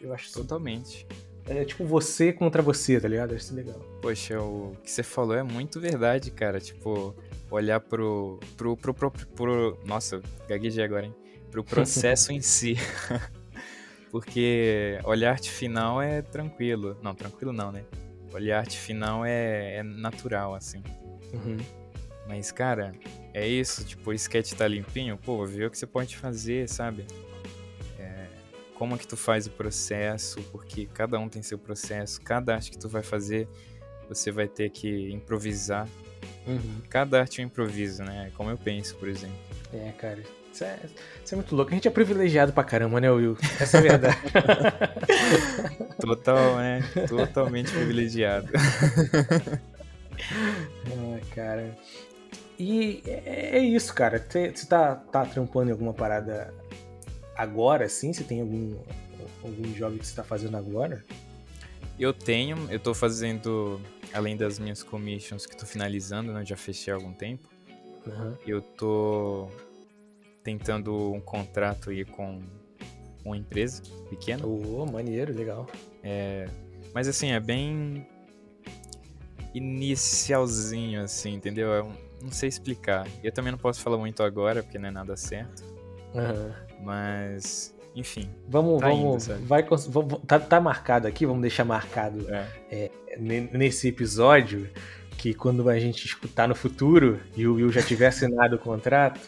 Eu 0.00 0.12
acho 0.12 0.32
totalmente. 0.32 1.06
É 1.46 1.64
tipo 1.64 1.84
você 1.84 2.32
contra 2.32 2.62
você, 2.62 3.00
tá 3.00 3.08
ligado? 3.08 3.34
Acho 3.34 3.44
isso 3.44 3.54
legal. 3.54 3.80
Poxa, 4.00 4.40
o 4.40 4.76
que 4.82 4.90
você 4.90 5.02
falou 5.02 5.34
é 5.34 5.42
muito 5.42 5.80
verdade, 5.80 6.30
cara. 6.30 6.60
Tipo, 6.60 7.14
olhar 7.50 7.80
pro. 7.80 8.38
pro. 8.56 8.76
pro. 8.76 8.94
pro. 8.94 9.10
pro, 9.10 9.26
pro 9.28 9.78
nossa, 9.84 10.20
gaguejei 10.48 10.84
agora, 10.84 11.06
hein? 11.06 11.14
Pro 11.50 11.64
processo 11.64 12.30
em 12.32 12.40
si. 12.40 12.76
Porque 14.12 15.00
olhar 15.04 15.30
arte 15.30 15.50
final 15.50 16.00
é 16.00 16.20
tranquilo. 16.20 16.98
Não, 17.02 17.14
tranquilo 17.14 17.50
não, 17.50 17.72
né? 17.72 17.82
Olhar 18.30 18.58
arte 18.58 18.78
final 18.78 19.24
é, 19.24 19.76
é 19.76 19.82
natural, 19.82 20.54
assim. 20.54 20.82
Uhum. 21.32 21.56
Mas, 22.28 22.52
cara, 22.52 22.92
é 23.32 23.48
isso. 23.48 23.82
Tipo, 23.86 24.10
o 24.10 24.12
sketch 24.12 24.52
tá 24.52 24.68
limpinho. 24.68 25.16
Pô, 25.16 25.46
vê 25.46 25.64
o 25.64 25.70
que 25.70 25.78
você 25.78 25.86
pode 25.86 26.14
fazer, 26.14 26.68
sabe? 26.68 27.06
É, 27.98 28.26
como 28.74 28.98
que 28.98 29.06
tu 29.06 29.16
faz 29.16 29.46
o 29.46 29.50
processo. 29.50 30.42
Porque 30.52 30.84
cada 30.84 31.18
um 31.18 31.26
tem 31.26 31.40
seu 31.40 31.58
processo. 31.58 32.20
Cada 32.20 32.54
arte 32.54 32.70
que 32.70 32.78
tu 32.78 32.90
vai 32.90 33.02
fazer, 33.02 33.48
você 34.10 34.30
vai 34.30 34.46
ter 34.46 34.68
que 34.68 35.10
improvisar. 35.10 35.88
Uhum. 36.46 36.82
Cada 36.90 37.18
arte 37.18 37.40
é 37.40 37.44
um 37.44 37.46
improviso, 37.46 38.04
né? 38.04 38.30
Como 38.36 38.50
eu 38.50 38.58
penso, 38.58 38.94
por 38.96 39.08
exemplo. 39.08 39.38
É, 39.72 39.90
cara. 39.92 40.22
Isso 40.52 40.64
é, 40.64 40.78
isso 41.24 41.34
é 41.34 41.36
muito 41.36 41.56
louco. 41.56 41.70
A 41.70 41.74
gente 41.74 41.88
é 41.88 41.90
privilegiado 41.90 42.52
pra 42.52 42.62
caramba, 42.62 43.00
né, 43.00 43.10
Will? 43.10 43.38
Essa 43.58 43.78
é 43.78 43.80
a 43.80 43.82
verdade. 43.82 44.18
Total, 45.98 46.56
né? 46.56 46.82
Totalmente 47.08 47.72
privilegiado. 47.72 48.48
ah, 50.86 51.20
cara. 51.34 51.76
E 52.58 53.02
é, 53.06 53.56
é 53.56 53.58
isso, 53.60 53.94
cara. 53.94 54.24
Você 54.28 54.52
tá, 54.68 54.94
tá 54.94 55.24
trampando 55.24 55.70
em 55.70 55.72
alguma 55.72 55.94
parada 55.94 56.52
agora, 57.34 57.86
assim? 57.86 58.12
Você 58.12 58.22
tem 58.22 58.42
algum, 58.42 58.76
algum 59.42 59.72
job 59.72 59.98
que 59.98 60.06
você 60.06 60.14
tá 60.14 60.22
fazendo 60.22 60.58
agora? 60.58 61.02
Eu 61.98 62.12
tenho, 62.12 62.58
eu 62.70 62.78
tô 62.78 62.92
fazendo, 62.92 63.80
além 64.12 64.36
das 64.36 64.58
minhas 64.58 64.82
commissions 64.82 65.46
que 65.46 65.56
tô 65.56 65.64
finalizando, 65.64 66.30
né? 66.32 66.44
Já 66.44 66.56
fechei 66.56 66.92
há 66.92 66.96
algum 66.96 67.12
tempo. 67.14 67.48
Uhum. 68.06 68.34
Eu 68.46 68.60
tô 68.60 69.48
tentando 70.42 71.12
um 71.12 71.20
contrato 71.20 71.90
aí 71.90 72.04
com 72.04 72.40
uma 73.24 73.36
empresa 73.36 73.82
pequena. 74.10 74.46
Oh, 74.46 74.84
maneiro, 74.86 75.34
legal. 75.34 75.66
É, 76.02 76.48
mas 76.94 77.08
assim, 77.08 77.32
é 77.32 77.40
bem 77.40 78.06
inicialzinho, 79.54 81.02
assim, 81.02 81.34
entendeu? 81.34 81.68
Eu 81.68 81.92
não 82.22 82.32
sei 82.32 82.48
explicar. 82.48 83.06
Eu 83.22 83.32
também 83.32 83.52
não 83.52 83.58
posso 83.58 83.80
falar 83.80 83.98
muito 83.98 84.22
agora, 84.22 84.62
porque 84.62 84.78
não 84.78 84.88
é 84.88 84.92
nada 84.92 85.16
certo. 85.16 85.62
Uhum. 86.14 86.52
Mas, 86.84 87.74
enfim. 87.94 88.28
Vamos, 88.48 88.80
tá 88.80 88.88
vamos, 88.88 89.28
indo, 89.28 89.46
vai, 89.46 89.62
vamos 89.62 90.20
tá, 90.26 90.38
tá, 90.38 90.60
marcado 90.60 91.06
aqui, 91.06 91.26
vamos 91.26 91.42
deixar 91.42 91.64
marcado 91.64 92.26
é. 92.28 92.46
É, 92.70 92.90
nesse 93.18 93.88
episódio 93.88 94.68
que 95.18 95.34
quando 95.34 95.68
a 95.68 95.78
gente 95.78 96.04
escutar 96.04 96.48
no 96.48 96.54
futuro 96.54 97.20
e 97.36 97.46
o 97.46 97.54
Will 97.54 97.70
já 97.70 97.82
tiver 97.82 98.06
assinado 98.08 98.56
o 98.56 98.58
contrato 98.58 99.20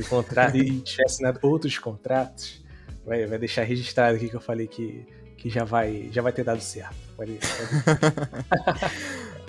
e 0.00 0.02
o 0.02 0.08
contrato 0.08 0.56
e 0.56 0.80
tiver 0.80 1.04
assinado 1.04 1.38
outros 1.42 1.78
contratos, 1.78 2.64
vai, 3.04 3.26
vai 3.26 3.38
deixar 3.38 3.62
registrado 3.62 4.16
aqui 4.16 4.28
que 4.28 4.36
eu 4.36 4.40
falei 4.40 4.66
que, 4.66 5.06
que 5.36 5.50
já 5.50 5.64
vai 5.64 6.08
já 6.12 6.22
vai 6.22 6.32
ter 6.32 6.44
dado 6.44 6.60
certo. 6.60 6.96
Pode, 7.16 7.38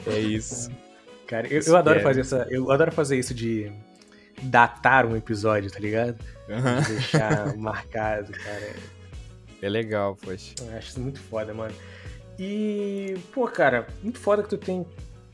pode... 0.03 0.17
é 0.17 0.19
isso. 0.19 0.69
Cara, 1.25 1.47
eu, 1.47 1.61
eu, 1.61 1.77
adoro 1.77 2.01
fazer 2.01 2.21
essa. 2.21 2.47
Eu 2.49 2.69
adoro 2.71 2.91
fazer 2.91 3.17
isso 3.17 3.33
de 3.33 3.71
datar 4.41 5.05
um 5.05 5.15
episódio, 5.15 5.71
tá 5.71 5.79
ligado? 5.79 6.17
Uhum. 6.49 6.81
De 6.81 6.93
deixar 6.93 7.55
marcado, 7.55 8.33
cara. 8.33 8.75
É 9.61 9.69
legal, 9.69 10.17
poxa. 10.17 10.55
Eu 10.59 10.77
acho 10.77 10.89
isso 10.89 10.99
muito 10.99 11.19
foda, 11.21 11.53
mano. 11.53 11.73
E, 12.37 13.15
pô, 13.31 13.47
cara, 13.47 13.87
muito 14.01 14.19
foda 14.19 14.43
que 14.43 14.49
tu 14.49 14.57
tem. 14.57 14.85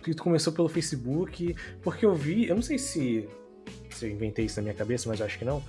Que 0.03 0.13
tu 0.13 0.21
começou 0.21 0.53
pelo 0.53 0.69
Facebook. 0.69 1.55
Porque 1.81 2.05
eu 2.05 2.13
vi. 2.13 2.47
Eu 2.47 2.55
não 2.55 2.61
sei 2.61 2.77
se. 2.77 3.27
Se 3.97 4.05
eu 4.05 4.11
inventei 4.11 4.45
isso 4.45 4.57
na 4.57 4.63
minha 4.63 4.73
cabeça, 4.75 5.09
mas 5.09 5.21
acho 5.21 5.37
que 5.37 5.45
não. 5.45 5.61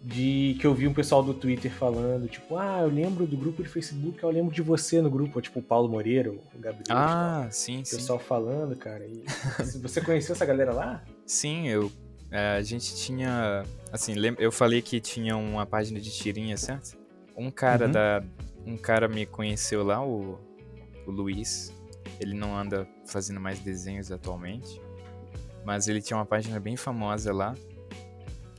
De 0.00 0.56
que 0.60 0.66
eu 0.66 0.72
vi 0.74 0.86
um 0.86 0.94
pessoal 0.94 1.24
do 1.24 1.34
Twitter 1.34 1.72
falando, 1.72 2.28
tipo, 2.28 2.56
ah, 2.56 2.78
eu 2.82 2.88
lembro 2.88 3.26
do 3.26 3.36
grupo 3.36 3.64
de 3.64 3.68
Facebook, 3.68 4.22
eu 4.22 4.30
lembro 4.30 4.54
de 4.54 4.62
você 4.62 5.02
no 5.02 5.10
grupo, 5.10 5.40
tipo 5.40 5.58
o 5.58 5.62
Paulo 5.62 5.88
Moreira, 5.88 6.30
o 6.30 6.38
Gabriel. 6.60 6.84
Ah, 6.96 7.40
tal. 7.42 7.52
sim, 7.52 7.82
o 7.82 7.84
sim. 7.86 7.96
pessoal 7.96 8.18
falando, 8.20 8.76
cara. 8.76 9.04
E 9.04 9.24
você 9.82 10.00
conheceu 10.00 10.34
essa 10.36 10.46
galera 10.46 10.72
lá? 10.72 11.02
Sim, 11.26 11.66
eu. 11.66 11.90
É, 12.30 12.56
a 12.58 12.62
gente 12.62 12.94
tinha. 12.94 13.64
Assim, 13.90 14.14
eu 14.38 14.52
falei 14.52 14.80
que 14.82 15.00
tinha 15.00 15.36
uma 15.36 15.66
página 15.66 15.98
de 15.98 16.10
tirinha, 16.12 16.56
certo? 16.56 16.96
Um 17.36 17.50
cara 17.50 17.86
Uhum. 17.86 17.92
da. 17.92 18.22
Um 18.64 18.76
cara 18.76 19.08
me 19.08 19.26
conheceu 19.26 19.82
lá, 19.82 20.04
o, 20.04 20.38
o 21.06 21.10
Luiz. 21.10 21.72
Ele 22.20 22.34
não 22.34 22.56
anda 22.56 22.86
fazendo 23.06 23.40
mais 23.40 23.58
desenhos 23.60 24.12
atualmente. 24.12 24.80
Mas 25.64 25.88
ele 25.88 26.00
tinha 26.00 26.16
uma 26.16 26.26
página 26.26 26.58
bem 26.58 26.76
famosa 26.76 27.32
lá. 27.32 27.54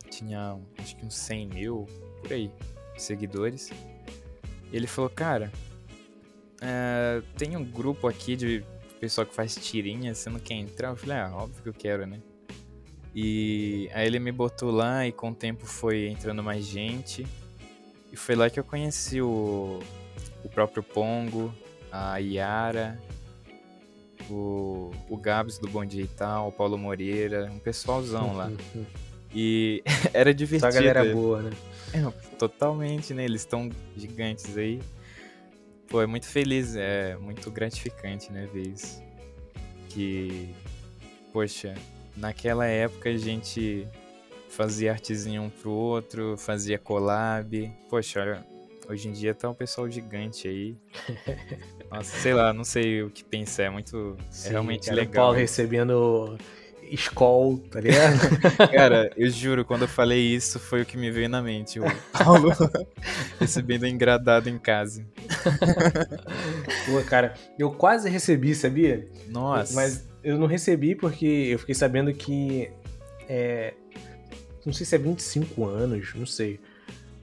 Tinha 0.09 0.59
acho 0.77 0.95
que 0.95 1.05
uns 1.05 1.15
100 1.15 1.47
mil, 1.47 1.85
por 2.21 2.33
aí, 2.33 2.51
seguidores. 2.97 3.71
E 4.71 4.75
ele 4.75 4.87
falou, 4.87 5.09
cara, 5.09 5.51
é, 6.61 7.21
tem 7.37 7.55
um 7.55 7.63
grupo 7.63 8.07
aqui 8.07 8.35
de 8.35 8.63
pessoal 8.99 9.25
que 9.25 9.33
faz 9.33 9.55
tirinha, 9.55 10.13
você 10.13 10.29
não 10.29 10.39
quer 10.39 10.55
entrar? 10.55 10.89
Eu 10.89 10.95
falei, 10.95 11.17
ah, 11.17 11.31
óbvio 11.33 11.63
que 11.63 11.69
eu 11.69 11.73
quero, 11.73 12.05
né? 12.05 12.21
E 13.15 13.89
aí 13.93 14.05
ele 14.05 14.19
me 14.19 14.31
botou 14.31 14.69
lá 14.69 15.07
e 15.07 15.11
com 15.11 15.31
o 15.31 15.35
tempo 15.35 15.65
foi 15.65 16.07
entrando 16.07 16.43
mais 16.43 16.65
gente. 16.65 17.25
E 18.11 18.15
foi 18.15 18.35
lá 18.35 18.49
que 18.49 18.59
eu 18.59 18.63
conheci 18.63 19.21
o, 19.21 19.79
o 20.43 20.49
próprio 20.49 20.83
Pongo, 20.83 21.53
a 21.91 22.17
Yara, 22.17 22.99
o, 24.29 24.91
o 25.09 25.17
Gabs 25.17 25.57
do 25.57 25.67
Bom 25.67 25.85
Dia 25.85 26.03
e 26.03 26.07
Tal, 26.07 26.49
o 26.49 26.51
Paulo 26.51 26.77
Moreira, 26.77 27.49
um 27.51 27.59
pessoalzão 27.59 28.35
lá. 28.35 28.51
E 29.33 29.83
era 30.13 30.33
divertido. 30.33 30.71
Só 30.71 30.77
a 30.77 30.81
galera 30.81 31.13
boa, 31.13 31.41
né? 31.43 31.51
É, 31.93 32.35
totalmente, 32.35 33.13
né? 33.13 33.25
Eles 33.25 33.41
estão 33.41 33.69
gigantes 33.95 34.57
aí. 34.57 34.79
Pô, 35.87 36.01
é 36.01 36.05
muito 36.05 36.27
feliz, 36.27 36.75
é 36.75 37.15
muito 37.17 37.49
gratificante, 37.49 38.31
né, 38.31 38.47
ver 38.53 38.67
isso. 38.67 39.01
Que, 39.89 40.53
poxa, 41.33 41.73
naquela 42.15 42.67
época 42.67 43.09
a 43.09 43.17
gente 43.17 43.87
fazia 44.49 44.91
artezinha 44.91 45.41
um 45.41 45.49
pro 45.49 45.71
outro, 45.71 46.37
fazia 46.37 46.77
collab. 46.77 47.71
Poxa, 47.89 48.21
olha, 48.21 48.45
hoje 48.87 49.07
em 49.07 49.11
dia 49.11 49.33
tá 49.33 49.49
um 49.49 49.53
pessoal 49.55 49.89
gigante 49.89 50.47
aí. 50.47 50.77
Nossa, 51.91 52.17
sei 52.17 52.33
lá, 52.33 52.53
não 52.53 52.63
sei 52.63 53.03
o 53.03 53.09
que 53.09 53.23
pensar, 53.23 53.63
é 53.63 53.69
muito. 53.69 54.15
Sim, 54.29 54.49
é 54.49 54.51
realmente 54.51 54.85
cara, 54.85 54.95
legal. 54.95 55.11
O 55.11 55.15
Paulo 55.15 55.37
recebendo 55.37 56.37
Skoll, 56.91 57.59
tá 57.69 57.79
ligado? 57.79 58.17
Cara, 58.73 59.11
eu 59.15 59.29
juro, 59.29 59.63
quando 59.63 59.83
eu 59.83 59.87
falei 59.87 60.19
isso, 60.19 60.59
foi 60.59 60.81
o 60.81 60.85
que 60.85 60.97
me 60.97 61.11
veio 61.11 61.29
na 61.29 61.41
mente. 61.41 61.79
O 61.79 61.83
Paulo 62.11 62.51
recebendo 63.39 63.85
engradado 63.85 64.49
em 64.49 64.57
casa. 64.57 65.05
Pô, 66.85 67.01
cara, 67.07 67.35
eu 67.57 67.71
quase 67.71 68.09
recebi, 68.09 68.55
sabia? 68.55 69.07
Nossa. 69.27 69.73
Mas 69.73 70.07
eu 70.23 70.37
não 70.37 70.47
recebi 70.47 70.95
porque 70.95 71.25
eu 71.25 71.59
fiquei 71.59 71.75
sabendo 71.75 72.13
que. 72.13 72.71
É, 73.27 73.73
não 74.65 74.73
sei 74.73 74.85
se 74.85 74.95
é 74.95 74.97
25 74.97 75.65
anos, 75.65 76.13
não 76.15 76.25
sei. 76.25 76.59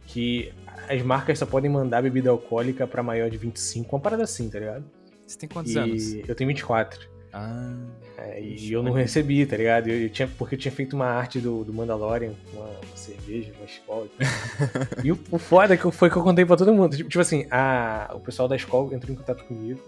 Que 0.06 0.52
as 0.88 1.02
marcas 1.02 1.38
só 1.38 1.46
podem 1.46 1.70
mandar 1.70 2.02
bebida 2.02 2.30
alcoólica 2.30 2.86
pra 2.86 3.02
maior 3.02 3.28
de 3.30 3.36
25, 3.36 3.94
uma 3.96 4.00
parada 4.02 4.22
assim, 4.24 4.48
tá 4.48 4.58
ligado? 4.58 4.84
Você 5.26 5.38
tem 5.38 5.48
quantos 5.48 5.74
e 5.74 5.78
anos? 5.78 6.14
eu 6.28 6.34
tenho 6.34 6.48
24. 6.48 7.08
Ah. 7.32 7.74
É, 8.18 8.40
e 8.40 8.72
eu 8.72 8.82
não 8.82 8.92
recebi, 8.92 9.44
tá 9.44 9.56
ligado? 9.56 9.88
Eu, 9.88 10.02
eu 10.02 10.08
tinha, 10.08 10.26
porque 10.38 10.54
eu 10.54 10.58
tinha 10.58 10.72
feito 10.72 10.96
uma 10.96 11.06
arte 11.06 11.38
do, 11.38 11.64
do 11.64 11.72
Mandalorian, 11.72 12.32
uma, 12.54 12.64
uma 12.64 12.96
cerveja, 12.96 13.52
uma 13.58 13.66
escola. 13.66 14.06
e 15.04 15.12
o, 15.12 15.18
o 15.30 15.38
foda 15.38 15.74
é 15.74 15.76
que 15.76 15.90
foi 15.90 16.08
que 16.08 16.16
eu 16.16 16.22
contei 16.22 16.46
pra 16.46 16.56
todo 16.56 16.72
mundo. 16.72 16.96
Tipo, 16.96 17.10
tipo 17.10 17.20
assim, 17.20 17.46
a, 17.50 18.12
o 18.14 18.20
pessoal 18.20 18.48
da 18.48 18.56
escola 18.56 18.94
entrou 18.94 19.12
em 19.12 19.16
contato 19.16 19.44
comigo 19.44 19.80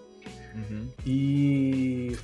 Uhum. 0.54 0.88
e 1.06 2.16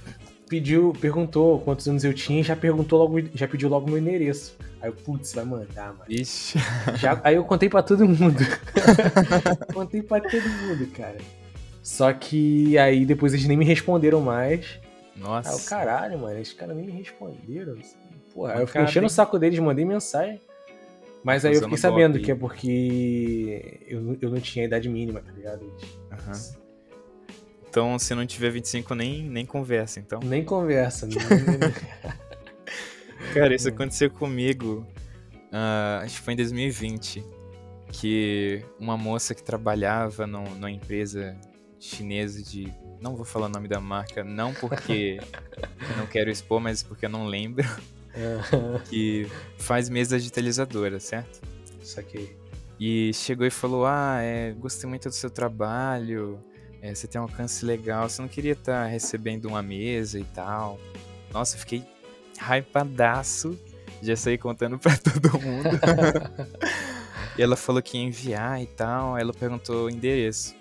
pediu, 0.55 0.93
perguntou 1.01 1.59
quantos 1.61 1.89
anos 1.89 2.05
eu 2.05 2.15
tinha 2.15 2.41
e 2.41 2.45
já 2.45 2.55
perguntou 2.55 3.01
logo, 3.01 3.21
já 3.35 3.49
pediu 3.49 3.69
logo 3.69 3.89
meu 3.89 3.99
endereço. 3.99 4.57
Aí 4.81 4.89
eu, 4.89 4.93
putz, 4.93 5.33
vai 5.33 5.45
mandar, 5.45 5.89
mano. 5.89 6.05
Ixi. 6.09 6.59
Já- 6.97 7.21
aí 7.25 7.35
eu 7.35 7.45
contei 7.45 7.69
pra 7.69 7.83
todo 7.83 8.07
mundo. 8.07 8.39
contei 9.75 10.01
pra 10.01 10.21
todo 10.21 10.49
mundo, 10.49 10.87
cara. 10.93 11.19
Só 11.83 12.13
que 12.13 12.79
aí 12.79 13.05
depois 13.05 13.33
eles 13.35 13.47
nem 13.47 13.57
me 13.57 13.65
responderam 13.65 14.21
mais. 14.21 14.79
Nossa. 15.17 15.51
Ah, 15.51 15.57
o 15.57 15.61
caralho, 15.65 16.19
mano, 16.21 16.39
esses 16.39 16.55
caras 16.55 16.77
nem 16.77 16.87
me 16.87 16.93
responderam. 16.93 17.77
Porra, 18.33 18.49
Mas, 18.51 18.57
aí 18.57 18.63
eu 18.63 18.67
fiquei 18.69 18.83
enchendo 18.83 19.07
o 19.07 19.11
saco 19.11 19.39
deles, 19.41 19.59
mandei 19.59 19.85
mensagem. 19.85 20.41
Mas 21.25 21.45
aí 21.45 21.55
eu 21.55 21.63
fiquei 21.63 21.79
sabendo 21.79 22.21
que 22.21 22.31
é 22.31 22.35
porque 22.35 23.81
eu, 23.89 24.17
eu 24.21 24.31
não 24.31 24.39
tinha 24.41 24.67
idade 24.67 24.89
mínima, 24.89 25.21
tá 25.21 25.33
ligado? 25.33 25.73
Aham. 26.13 26.41
Então, 27.75 27.99
se 27.99 28.15
não 28.15 28.25
tiver 28.25 28.51
25, 28.51 28.95
nem, 28.95 29.25
nem 29.29 29.45
conversa, 29.45 29.99
então. 29.99 30.21
Nem 30.23 30.45
conversa. 30.45 31.09
nem- 31.09 31.19
Cara, 33.35 33.53
isso 33.53 33.69
aconteceu 33.69 34.09
comigo, 34.13 34.87
ah, 35.51 35.99
acho 36.05 36.19
que 36.19 36.23
foi 36.23 36.35
em 36.35 36.37
2020, 36.37 37.25
que 37.91 38.65
uma 38.79 38.97
moça 38.97 39.35
que 39.35 39.43
trabalhava 39.43 40.25
num- 40.25 40.55
numa 40.55 40.71
empresa 40.71 41.37
chinesa 41.81 42.41
de... 42.45 42.73
Não 43.01 43.17
vou 43.17 43.25
falar 43.25 43.47
o 43.47 43.49
nome 43.49 43.67
da 43.67 43.81
marca, 43.81 44.23
não 44.23 44.55
porque 44.55 45.19
não 45.99 46.07
quero 46.07 46.31
expor, 46.31 46.61
mas 46.61 46.81
porque 46.81 47.07
eu 47.07 47.11
não 47.11 47.27
lembro, 47.27 47.69
que 48.89 49.27
faz 49.59 49.89
mesa 49.89 50.17
digitalizadora, 50.17 51.01
certo? 51.01 51.41
Saquei. 51.83 52.37
E 52.79 53.13
chegou 53.15 53.45
e 53.45 53.51
falou: 53.51 53.85
Ah, 53.85 54.21
é, 54.23 54.53
gostei 54.53 54.89
muito 54.89 55.09
do 55.09 55.15
seu 55.15 55.29
trabalho, 55.29 56.39
é, 56.85 56.95
você 56.95 57.09
tem 57.09 57.19
um 57.19 57.25
alcance 57.25 57.65
legal, 57.65 58.07
você 58.07 58.21
não 58.21 58.29
queria 58.29 58.53
estar 58.53 58.83
tá 58.83 58.87
recebendo 58.87 59.47
uma 59.47 59.63
mesa 59.63 60.21
e 60.21 60.25
tal. 60.25 60.79
Nossa, 61.33 61.57
eu 61.57 61.61
fiquei 61.61 61.83
hypadaço, 62.39 63.59
já 64.03 64.15
saí 64.15 64.37
contando 64.37 64.77
pra 64.79 64.95
todo 64.99 65.33
mundo. 65.41 65.71
e 67.39 67.43
ela 67.43 67.57
falou 67.57 67.81
que 67.81 67.97
ia 67.97 68.05
enviar 68.05 68.61
e 68.61 68.67
tal, 68.67 69.17
ela 69.17 69.33
perguntou 69.33 69.87
o 69.87 69.91
endereço. 69.91 70.55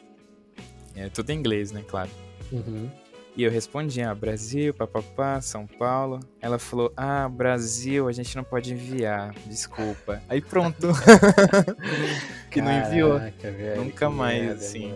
É, 0.95 1.09
tudo 1.09 1.29
em 1.31 1.39
inglês, 1.39 1.73
né, 1.73 1.83
claro. 1.85 2.09
Uhum. 2.53 2.89
E 3.35 3.43
eu 3.43 3.51
respondi, 3.51 4.01
ah, 4.01 4.15
Brasil, 4.15 4.73
papapá, 4.73 5.41
São 5.41 5.67
Paulo. 5.67 6.21
Ela 6.39 6.57
falou, 6.57 6.93
ah, 6.95 7.27
Brasil, 7.27 8.07
a 8.07 8.13
gente 8.13 8.33
não 8.37 8.45
pode 8.45 8.71
enviar, 8.71 9.35
desculpa. 9.45 10.23
Aí 10.29 10.39
pronto. 10.39 10.87
que 12.49 12.61
não 12.61 12.71
enviou. 12.71 13.19
Velho, 13.19 13.83
Nunca 13.83 14.09
mais, 14.09 14.41
merda, 14.41 14.53
assim. 14.53 14.93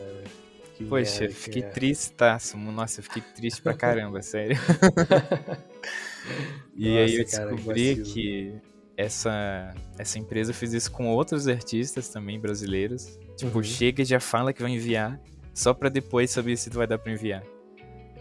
Poxa, 0.85 1.21
merda, 1.21 1.35
fiquei 1.35 1.61
tristaço. 1.61 2.57
Nossa, 2.57 2.99
eu 2.99 3.03
fiquei 3.03 3.21
triste 3.35 3.61
pra 3.61 3.73
caramba, 3.73 4.21
sério. 4.21 4.57
e 6.75 6.89
Nossa, 6.89 7.01
aí 7.01 7.15
eu 7.15 7.23
descobri 7.23 7.95
cara, 7.95 8.05
que, 8.05 8.13
que 8.13 8.53
essa, 8.97 9.73
essa 9.97 10.17
empresa 10.17 10.53
fez 10.53 10.73
isso 10.73 10.91
com 10.91 11.07
outros 11.07 11.47
artistas 11.47 12.09
também 12.09 12.39
brasileiros. 12.39 13.17
Tipo, 13.35 13.57
uhum. 13.57 13.63
chega 13.63 14.01
e 14.01 14.05
já 14.05 14.19
fala 14.19 14.51
que 14.51 14.61
vai 14.61 14.71
enviar, 14.71 15.19
só 15.53 15.73
pra 15.73 15.89
depois 15.89 16.31
saber 16.31 16.57
se 16.57 16.69
tu 16.69 16.77
vai 16.77 16.87
dar 16.87 16.97
pra 16.97 17.11
enviar. 17.11 17.43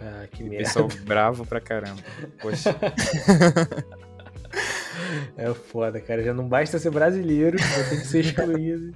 Ah, 0.00 0.26
que 0.30 0.44
merda. 0.44 0.58
Pessoal 0.58 0.88
bravo 1.04 1.46
pra 1.46 1.60
caramba. 1.60 2.02
Poxa. 2.40 2.76
É 5.36 5.52
foda, 5.52 6.00
cara. 6.00 6.22
Já 6.22 6.32
não 6.32 6.48
basta 6.48 6.78
ser 6.78 6.90
brasileiro, 6.90 7.58
tem 7.58 8.00
que 8.00 8.06
ser 8.06 8.20
excluído. 8.20 8.94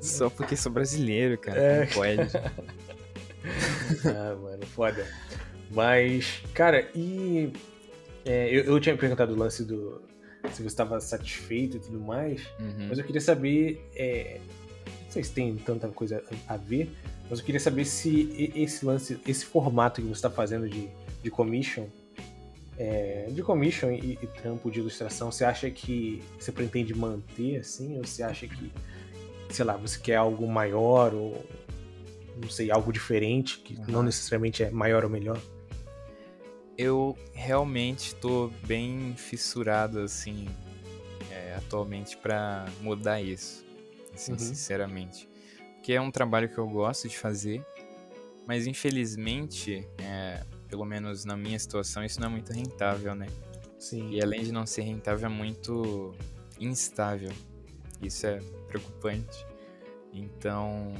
Só 0.00 0.30
porque 0.30 0.56
sou 0.56 0.70
brasileiro, 0.70 1.36
cara. 1.36 1.60
É. 1.60 1.86
Como 1.86 1.94
pode? 1.94 2.30
Ah, 4.04 4.36
mano, 4.40 4.66
foda. 4.66 5.06
Mas, 5.70 6.42
cara, 6.52 6.88
e. 6.94 7.52
É, 8.24 8.48
eu, 8.48 8.64
eu 8.64 8.80
tinha 8.80 8.96
perguntado 8.96 9.34
o 9.34 9.36
lance 9.36 9.64
do. 9.64 10.00
Se 10.52 10.62
você 10.62 10.66
estava 10.66 11.00
satisfeito 11.00 11.78
e 11.78 11.80
tudo 11.80 11.98
mais, 11.98 12.42
uhum. 12.58 12.88
mas 12.88 12.98
eu 12.98 13.04
queria 13.04 13.20
saber. 13.20 13.80
É, 13.96 14.40
não 15.04 15.10
sei 15.10 15.24
se 15.24 15.32
tem 15.32 15.56
tanta 15.56 15.88
coisa 15.88 16.22
a 16.46 16.56
ver, 16.56 16.90
mas 17.30 17.38
eu 17.38 17.44
queria 17.44 17.60
saber 17.60 17.84
se 17.84 18.52
esse 18.54 18.84
lance, 18.84 19.18
esse 19.26 19.44
formato 19.44 20.00
que 20.02 20.06
você 20.06 20.14
está 20.14 20.30
fazendo 20.30 20.68
de, 20.68 20.88
de 21.22 21.30
commission, 21.30 21.86
é, 22.76 23.28
de 23.30 23.42
commission 23.42 23.90
e, 23.90 24.18
e, 24.20 24.26
trampo 24.26 24.70
de 24.70 24.80
ilustração, 24.80 25.30
você 25.30 25.44
acha 25.44 25.70
que 25.70 26.22
você 26.38 26.50
pretende 26.52 26.94
manter 26.94 27.58
assim? 27.58 27.96
Ou 27.96 28.04
você 28.04 28.22
acha 28.22 28.46
que, 28.46 28.72
sei 29.50 29.64
lá, 29.64 29.76
você 29.76 29.98
quer 29.98 30.16
algo 30.16 30.46
maior 30.46 31.14
ou 31.14 31.44
não 32.40 32.48
sei, 32.48 32.70
algo 32.70 32.92
diferente 32.92 33.58
que 33.58 33.74
uhum. 33.74 33.84
não 33.88 34.02
necessariamente 34.02 34.62
é 34.62 34.70
maior 34.70 35.04
ou 35.04 35.10
melhor? 35.10 35.40
Eu 36.76 37.16
realmente 37.32 38.08
estou 38.08 38.52
bem 38.66 39.14
fissurado 39.16 40.00
assim 40.00 40.48
é, 41.30 41.54
atualmente 41.56 42.16
para 42.16 42.66
mudar 42.80 43.20
isso, 43.20 43.64
assim, 44.12 44.32
uhum. 44.32 44.38
sinceramente 44.38 45.28
que 45.84 45.92
é 45.92 46.00
um 46.00 46.10
trabalho 46.10 46.48
que 46.48 46.56
eu 46.56 46.66
gosto 46.66 47.06
de 47.06 47.18
fazer, 47.18 47.62
mas 48.46 48.66
infelizmente, 48.66 49.86
é, 49.98 50.42
pelo 50.66 50.86
menos 50.86 51.26
na 51.26 51.36
minha 51.36 51.58
situação, 51.58 52.02
isso 52.02 52.18
não 52.18 52.28
é 52.28 52.30
muito 52.30 52.50
rentável, 52.54 53.14
né? 53.14 53.26
Sim. 53.78 54.08
E 54.10 54.22
além 54.22 54.42
de 54.42 54.50
não 54.50 54.64
ser 54.64 54.80
rentável, 54.80 55.26
é 55.26 55.28
muito 55.28 56.14
instável. 56.58 57.30
Isso 58.00 58.26
é 58.26 58.40
preocupante. 58.66 59.46
Então, 60.10 60.90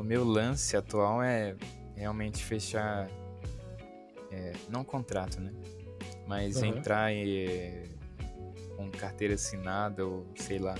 o 0.00 0.04
meu 0.04 0.24
lance 0.24 0.76
atual 0.76 1.22
é 1.22 1.54
realmente 1.94 2.42
fechar, 2.42 3.08
é, 4.32 4.52
não 4.68 4.82
contrato, 4.82 5.40
né? 5.40 5.52
Mas 6.26 6.56
uhum. 6.56 6.66
entrar 6.66 7.12
e, 7.12 7.84
com 8.76 8.90
carteira 8.90 9.34
assinada 9.34 10.06
ou 10.06 10.26
sei 10.36 10.58
lá, 10.58 10.74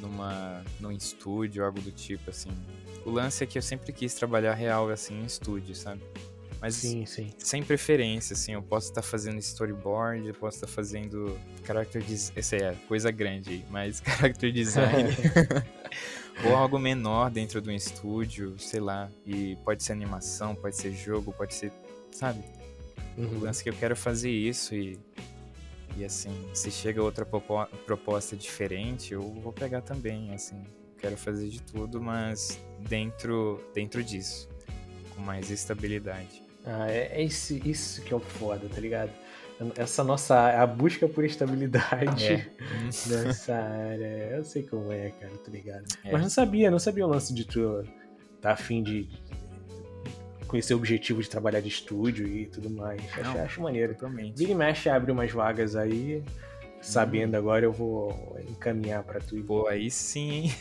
numa 0.00 0.62
num 0.78 0.92
estúdio, 0.92 1.64
algo 1.64 1.80
do 1.80 1.90
tipo 1.90 2.28
assim. 2.28 2.50
O 3.04 3.10
lance 3.10 3.42
é 3.42 3.46
que 3.46 3.56
eu 3.56 3.62
sempre 3.62 3.92
quis 3.92 4.14
trabalhar 4.14 4.52
real 4.54 4.90
assim 4.90 5.22
em 5.22 5.24
estúdio, 5.24 5.74
sabe? 5.74 6.02
Mas 6.60 6.76
sim, 6.76 7.04
sim. 7.04 7.30
sem 7.38 7.62
preferência, 7.62 8.32
assim, 8.32 8.52
eu 8.52 8.62
posso 8.62 8.88
estar 8.88 9.02
fazendo 9.02 9.38
storyboard, 9.38 10.26
eu 10.26 10.34
posso 10.34 10.56
estar 10.56 10.66
fazendo 10.66 11.38
character 11.62 12.02
design, 12.02 12.38
essa 12.38 12.56
é 12.56 12.74
coisa 12.88 13.10
grande 13.10 13.50
aí, 13.50 13.64
mas 13.70 14.00
character 14.04 14.50
design. 14.50 15.10
ou 16.44 16.56
algo 16.56 16.78
menor 16.78 17.30
dentro 17.30 17.60
do 17.60 17.70
estúdio, 17.70 18.58
sei 18.58 18.80
lá, 18.80 19.10
e 19.26 19.56
pode 19.64 19.82
ser 19.82 19.92
animação, 19.92 20.54
pode 20.54 20.76
ser 20.76 20.92
jogo, 20.92 21.32
pode 21.32 21.54
ser, 21.54 21.72
sabe? 22.10 22.42
Uhum. 23.16 23.38
O 23.38 23.40
lance 23.44 23.60
é 23.60 23.64
que 23.64 23.70
eu 23.70 23.74
quero 23.74 23.94
fazer 23.94 24.30
isso 24.30 24.74
e 24.74 24.98
e 25.96 26.04
assim, 26.04 26.32
se 26.52 26.70
chega 26.70 27.00
outra 27.02 27.24
proposta 27.24 28.36
diferente, 28.36 29.12
eu 29.12 29.22
vou 29.22 29.52
pegar 29.52 29.80
também, 29.80 30.34
assim. 30.34 30.60
Quero 30.98 31.16
fazer 31.16 31.48
de 31.48 31.62
tudo, 31.62 32.00
mas 32.00 32.58
dentro, 32.80 33.62
dentro 33.72 34.02
disso, 34.02 34.48
com 35.14 35.22
mais 35.22 35.50
estabilidade. 35.50 36.42
Ah, 36.64 36.90
é, 36.90 37.20
é 37.20 37.22
isso, 37.22 37.54
isso 37.64 38.02
que 38.02 38.12
é 38.12 38.16
o 38.16 38.20
foda, 38.20 38.68
tá 38.68 38.80
ligado? 38.80 39.12
Essa 39.76 40.02
nossa 40.02 40.60
a 40.60 40.66
busca 40.66 41.08
por 41.08 41.24
estabilidade 41.24 42.26
é. 42.26 42.46
nessa 43.06 43.54
área. 43.54 44.36
Eu 44.36 44.44
sei 44.44 44.64
como 44.64 44.92
é, 44.92 45.10
cara, 45.10 45.32
tá 45.32 45.50
ligado? 45.50 45.84
É. 46.04 46.10
Mas 46.12 46.22
não 46.22 46.30
sabia, 46.30 46.70
não 46.70 46.78
sabia 46.78 47.06
o 47.06 47.08
lance 47.08 47.32
de 47.32 47.44
tu 47.44 47.84
tá 48.40 48.52
afim 48.52 48.82
de 48.82 49.08
conhecer 50.46 50.74
o 50.74 50.76
objetivo 50.76 51.22
de 51.22 51.30
trabalhar 51.30 51.60
de 51.60 51.68
estúdio 51.68 52.26
e 52.26 52.46
tudo 52.46 52.68
mais. 52.68 53.00
Não, 53.16 53.30
acho, 53.30 53.38
acho 53.38 53.62
maneiro. 53.62 53.94
Totalmente. 53.94 54.36
Vira 54.36 54.52
e 54.52 54.54
mexe, 54.54 54.88
abre 54.88 55.10
umas 55.12 55.30
vagas 55.30 55.76
aí. 55.76 56.22
Sabendo 56.82 57.34
hum. 57.34 57.38
agora, 57.38 57.64
eu 57.64 57.72
vou 57.72 58.38
encaminhar 58.48 59.02
para 59.02 59.18
tu. 59.18 59.42
Pô, 59.44 59.66
aí 59.66 59.90
sim, 59.90 60.30
hein? 60.30 60.52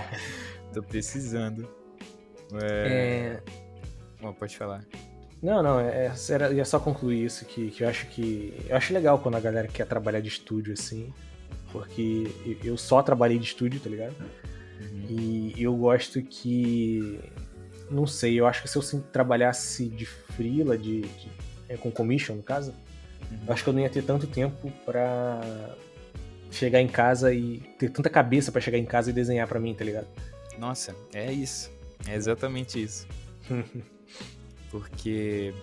Tô 0.74 0.82
precisando. 0.82 1.68
É... 2.60 3.40
é... 3.40 3.42
Bom, 4.20 4.32
pode 4.32 4.56
falar. 4.56 4.84
Não, 5.42 5.60
não, 5.62 5.80
é, 5.80 6.12
era, 6.30 6.52
ia 6.52 6.64
só 6.64 6.78
concluir 6.78 7.24
isso, 7.24 7.44
que, 7.44 7.70
que 7.70 7.82
eu 7.82 7.88
acho 7.88 8.06
que. 8.06 8.54
Eu 8.68 8.76
acho 8.76 8.94
legal 8.94 9.18
quando 9.18 9.34
a 9.34 9.40
galera 9.40 9.66
quer 9.66 9.86
trabalhar 9.86 10.20
de 10.20 10.28
estúdio 10.28 10.72
assim. 10.72 11.12
Porque 11.72 12.30
eu 12.62 12.76
só 12.76 13.02
trabalhei 13.02 13.38
de 13.38 13.46
estúdio, 13.46 13.80
tá 13.80 13.90
ligado? 13.90 14.14
Uhum. 14.80 15.06
E 15.08 15.54
eu 15.56 15.74
gosto 15.74 16.22
que 16.22 17.18
não 17.90 18.06
sei, 18.06 18.38
eu 18.38 18.46
acho 18.46 18.62
que 18.62 18.68
se 18.68 18.76
eu 18.76 19.00
trabalhasse 19.12 19.88
de 19.88 20.06
freela, 20.06 20.78
de, 20.78 21.02
de 21.02 21.30
é, 21.68 21.76
com 21.76 21.90
commission 21.90 22.36
no 22.36 22.42
caso, 22.42 22.72
uhum. 23.30 23.38
eu 23.46 23.52
acho 23.52 23.64
que 23.64 23.68
eu 23.68 23.74
não 23.74 23.80
ia 23.80 23.90
ter 23.90 24.02
tanto 24.02 24.26
tempo 24.26 24.70
para 24.84 25.40
chegar 26.50 26.80
em 26.80 26.88
casa 26.88 27.32
e 27.34 27.58
ter 27.78 27.90
tanta 27.90 28.08
cabeça 28.10 28.52
para 28.52 28.60
chegar 28.60 28.78
em 28.78 28.84
casa 28.84 29.10
e 29.10 29.12
desenhar 29.12 29.48
para 29.48 29.58
mim, 29.58 29.74
tá 29.74 29.84
ligado? 29.84 30.06
Nossa, 30.58 30.94
é 31.12 31.32
isso. 31.32 31.70
É 32.06 32.14
exatamente 32.14 32.82
isso. 32.82 33.06
Porque 34.72 35.54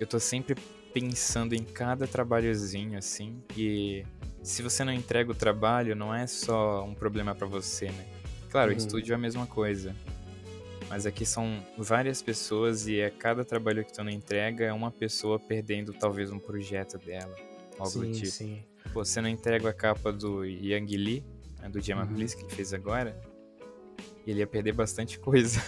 eu 0.00 0.06
tô 0.06 0.18
sempre 0.18 0.56
pensando 0.92 1.54
em 1.54 1.62
cada 1.62 2.06
trabalhozinho 2.06 2.98
assim, 2.98 3.42
e 3.54 4.02
se 4.42 4.62
você 4.62 4.82
não 4.82 4.92
entrega 4.92 5.30
o 5.30 5.34
trabalho, 5.34 5.94
não 5.94 6.14
é 6.14 6.26
só 6.26 6.82
um 6.84 6.94
problema 6.94 7.34
para 7.34 7.46
você, 7.46 7.90
né? 7.90 8.06
Claro, 8.50 8.70
uhum. 8.70 8.76
o 8.76 8.78
estúdio 8.78 9.12
é 9.12 9.16
a 9.16 9.18
mesma 9.18 9.46
coisa. 9.46 9.94
Mas 10.88 11.04
aqui 11.04 11.26
são 11.26 11.62
várias 11.76 12.22
pessoas 12.22 12.86
e 12.86 13.02
a 13.02 13.10
cada 13.10 13.44
trabalho 13.44 13.84
que 13.84 13.92
tu 13.92 14.02
não 14.02 14.10
entrega 14.10 14.64
é 14.64 14.72
uma 14.72 14.90
pessoa 14.90 15.38
perdendo 15.38 15.92
talvez 15.92 16.30
um 16.30 16.38
projeto 16.38 16.96
dela. 16.96 17.34
Algo 17.78 17.90
sim, 17.90 18.00
do 18.00 18.12
tipo. 18.12 18.26
Sim. 18.30 18.62
Pô, 18.92 19.04
você 19.04 19.20
não 19.20 19.28
entrega 19.28 19.68
a 19.68 19.72
capa 19.74 20.12
do 20.12 20.44
Yang 20.44 20.96
Lee, 20.96 21.24
né, 21.60 21.68
do 21.68 21.80
Gemma 21.80 22.04
uhum. 22.04 22.14
Bliss, 22.14 22.34
que 22.34 22.42
ele 22.44 22.54
fez 22.54 22.72
agora, 22.72 23.20
ele 24.26 24.38
ia 24.38 24.46
perder 24.46 24.72
bastante 24.72 25.18
coisa. 25.18 25.60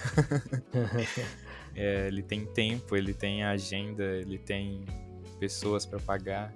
é, 1.79 2.09
ele 2.09 2.23
tem 2.23 2.45
tempo, 2.45 2.97
ele 2.97 3.14
tem 3.14 3.45
agenda, 3.45 4.05
ele 4.05 4.38
tem 4.38 4.85
pessoas 5.38 5.87
para 5.87 6.01
pagar, 6.01 6.53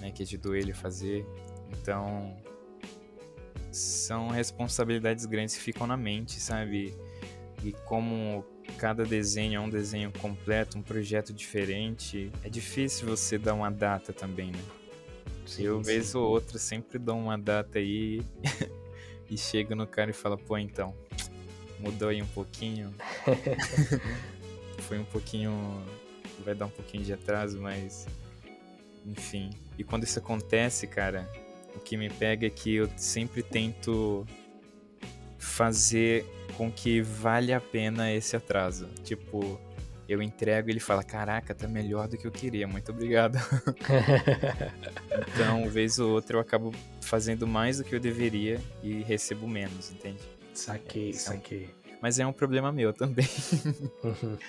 né, 0.00 0.10
que 0.10 0.22
ajudou 0.22 0.54
ele 0.54 0.72
a 0.72 0.74
fazer. 0.74 1.26
Então, 1.72 2.36
são 3.72 4.28
responsabilidades 4.28 5.24
grandes 5.24 5.56
que 5.56 5.62
ficam 5.62 5.86
na 5.86 5.96
mente, 5.96 6.40
sabe? 6.40 6.94
e 7.62 7.72
como 7.84 8.44
cada 8.78 9.04
desenho 9.04 9.58
é 9.58 9.60
um 9.60 9.68
desenho 9.68 10.12
completo, 10.12 10.78
um 10.78 10.82
projeto 10.82 11.32
diferente, 11.32 12.32
é 12.42 12.48
difícil 12.48 13.06
você 13.06 13.36
dar 13.38 13.54
uma 13.54 13.70
data 13.70 14.12
também, 14.12 14.50
né? 14.50 14.62
Sim, 15.44 15.64
eu, 15.64 15.82
vez 15.82 16.14
ou 16.14 16.26
outra, 16.26 16.58
sempre 16.58 16.98
dou 16.98 17.18
uma 17.18 17.36
data 17.36 17.78
aí 17.78 18.22
e 19.28 19.36
chego 19.36 19.74
no 19.74 19.86
cara 19.86 20.10
e 20.10 20.14
falo, 20.14 20.38
pô, 20.38 20.56
então, 20.56 20.94
mudou 21.78 22.08
aí 22.08 22.22
um 22.22 22.26
pouquinho. 22.26 22.94
Foi 24.80 24.98
um 24.98 25.04
pouquinho. 25.04 25.84
Vai 26.44 26.54
dar 26.54 26.66
um 26.66 26.70
pouquinho 26.70 27.04
de 27.04 27.12
atraso, 27.12 27.60
mas. 27.60 28.06
Enfim. 29.06 29.50
E 29.78 29.84
quando 29.84 30.04
isso 30.04 30.18
acontece, 30.18 30.86
cara, 30.86 31.28
o 31.74 31.80
que 31.80 31.96
me 31.96 32.10
pega 32.10 32.46
é 32.46 32.50
que 32.50 32.74
eu 32.74 32.90
sempre 32.96 33.42
tento 33.42 34.26
fazer 35.38 36.26
com 36.56 36.70
que 36.70 37.00
vale 37.00 37.52
a 37.52 37.60
pena 37.60 38.12
esse 38.12 38.36
atraso. 38.36 38.88
Tipo, 39.02 39.58
eu 40.08 40.20
entrego 40.22 40.68
e 40.68 40.72
ele 40.72 40.80
fala: 40.80 41.02
Caraca, 41.02 41.54
tá 41.54 41.68
melhor 41.68 42.08
do 42.08 42.18
que 42.18 42.26
eu 42.26 42.32
queria, 42.32 42.66
muito 42.66 42.90
obrigado. 42.90 43.38
então, 45.32 45.68
vez 45.70 45.98
ou 45.98 46.10
outra, 46.10 46.36
eu 46.36 46.40
acabo 46.40 46.74
fazendo 47.00 47.46
mais 47.46 47.78
do 47.78 47.84
que 47.84 47.94
eu 47.94 48.00
deveria 48.00 48.60
e 48.82 49.02
recebo 49.02 49.48
menos, 49.48 49.90
entende? 49.90 50.20
Saquei, 50.52 51.10
então, 51.10 51.20
saquei. 51.20 51.70
Mas 52.00 52.18
é 52.18 52.26
um 52.26 52.32
problema 52.32 52.72
meu 52.72 52.92
também. 52.92 53.28
Uhum. 54.02 54.36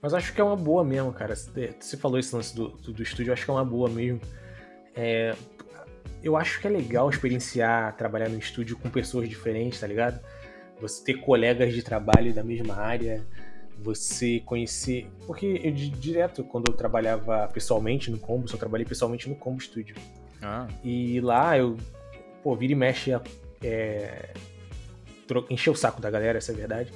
Mas 0.00 0.14
acho 0.14 0.32
que 0.32 0.40
é 0.40 0.44
uma 0.44 0.56
boa 0.56 0.84
mesmo, 0.84 1.12
cara. 1.12 1.34
Você 1.34 1.96
falou 1.96 2.18
esse 2.18 2.34
lance 2.34 2.54
do, 2.54 2.68
do, 2.68 2.92
do 2.92 3.02
estúdio, 3.02 3.32
acho 3.32 3.44
que 3.44 3.50
é 3.50 3.54
uma 3.54 3.64
boa 3.64 3.88
mesmo. 3.88 4.20
É, 4.94 5.34
eu 6.22 6.36
acho 6.36 6.60
que 6.60 6.66
é 6.66 6.70
legal 6.70 7.08
experienciar 7.08 7.96
trabalhar 7.96 8.28
no 8.28 8.38
estúdio 8.38 8.76
com 8.76 8.90
pessoas 8.90 9.28
diferentes, 9.28 9.80
tá 9.80 9.86
ligado? 9.86 10.20
Você 10.80 11.02
ter 11.02 11.14
colegas 11.14 11.72
de 11.72 11.82
trabalho 11.82 12.32
da 12.34 12.44
mesma 12.44 12.76
área, 12.76 13.26
você 13.78 14.40
conhecer. 14.44 15.08
Porque 15.26 15.60
eu 15.64 15.72
direto, 15.72 16.44
quando 16.44 16.70
eu 16.70 16.74
trabalhava 16.74 17.48
pessoalmente 17.48 18.10
no 18.10 18.18
Combo, 18.18 18.48
só 18.48 18.56
trabalhei 18.56 18.86
pessoalmente 18.86 19.28
no 19.28 19.34
Combo 19.34 19.60
Studio. 19.60 19.96
Ah. 20.42 20.68
E 20.84 21.20
lá 21.20 21.56
eu, 21.56 21.76
pô, 22.42 22.54
vira 22.54 22.72
e 22.72 22.76
mexe, 22.76 23.12
é, 23.62 24.30
encher 25.50 25.70
o 25.70 25.74
saco 25.74 26.00
da 26.00 26.10
galera, 26.10 26.38
essa 26.38 26.52
é 26.52 26.54
a 26.54 26.58
verdade. 26.58 26.92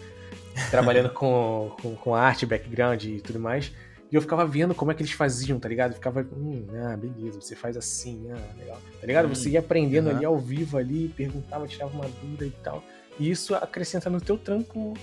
Trabalhando 0.70 1.10
com, 1.10 1.72
com, 1.80 1.94
com, 1.94 2.14
arte, 2.14 2.44
background 2.44 3.04
e 3.04 3.20
tudo 3.20 3.38
mais. 3.38 3.72
E 4.10 4.16
eu 4.16 4.20
ficava 4.20 4.44
vendo 4.44 4.74
como 4.74 4.90
é 4.90 4.94
que 4.94 5.02
eles 5.02 5.12
faziam, 5.12 5.58
tá 5.60 5.68
ligado? 5.68 5.92
Eu 5.92 5.94
ficava, 5.94 6.26
hum, 6.36 6.66
ah, 6.84 6.96
beleza, 6.96 7.40
você 7.40 7.54
faz 7.54 7.76
assim, 7.76 8.28
ah, 8.32 8.58
legal. 8.58 8.78
Tá 9.00 9.06
ligado? 9.06 9.26
Hum, 9.26 9.34
você 9.34 9.50
ia 9.50 9.60
aprendendo 9.60 10.10
uhum. 10.10 10.16
ali 10.16 10.24
ao 10.24 10.38
vivo 10.38 10.76
ali, 10.76 11.08
perguntava, 11.16 11.68
tirava 11.68 11.92
uma 11.94 12.08
dúvida 12.20 12.44
e 12.44 12.50
tal. 12.50 12.82
E 13.18 13.30
isso 13.30 13.54
acrescenta 13.54 14.10
no 14.10 14.20
teu 14.20 14.36
trampo 14.36 14.94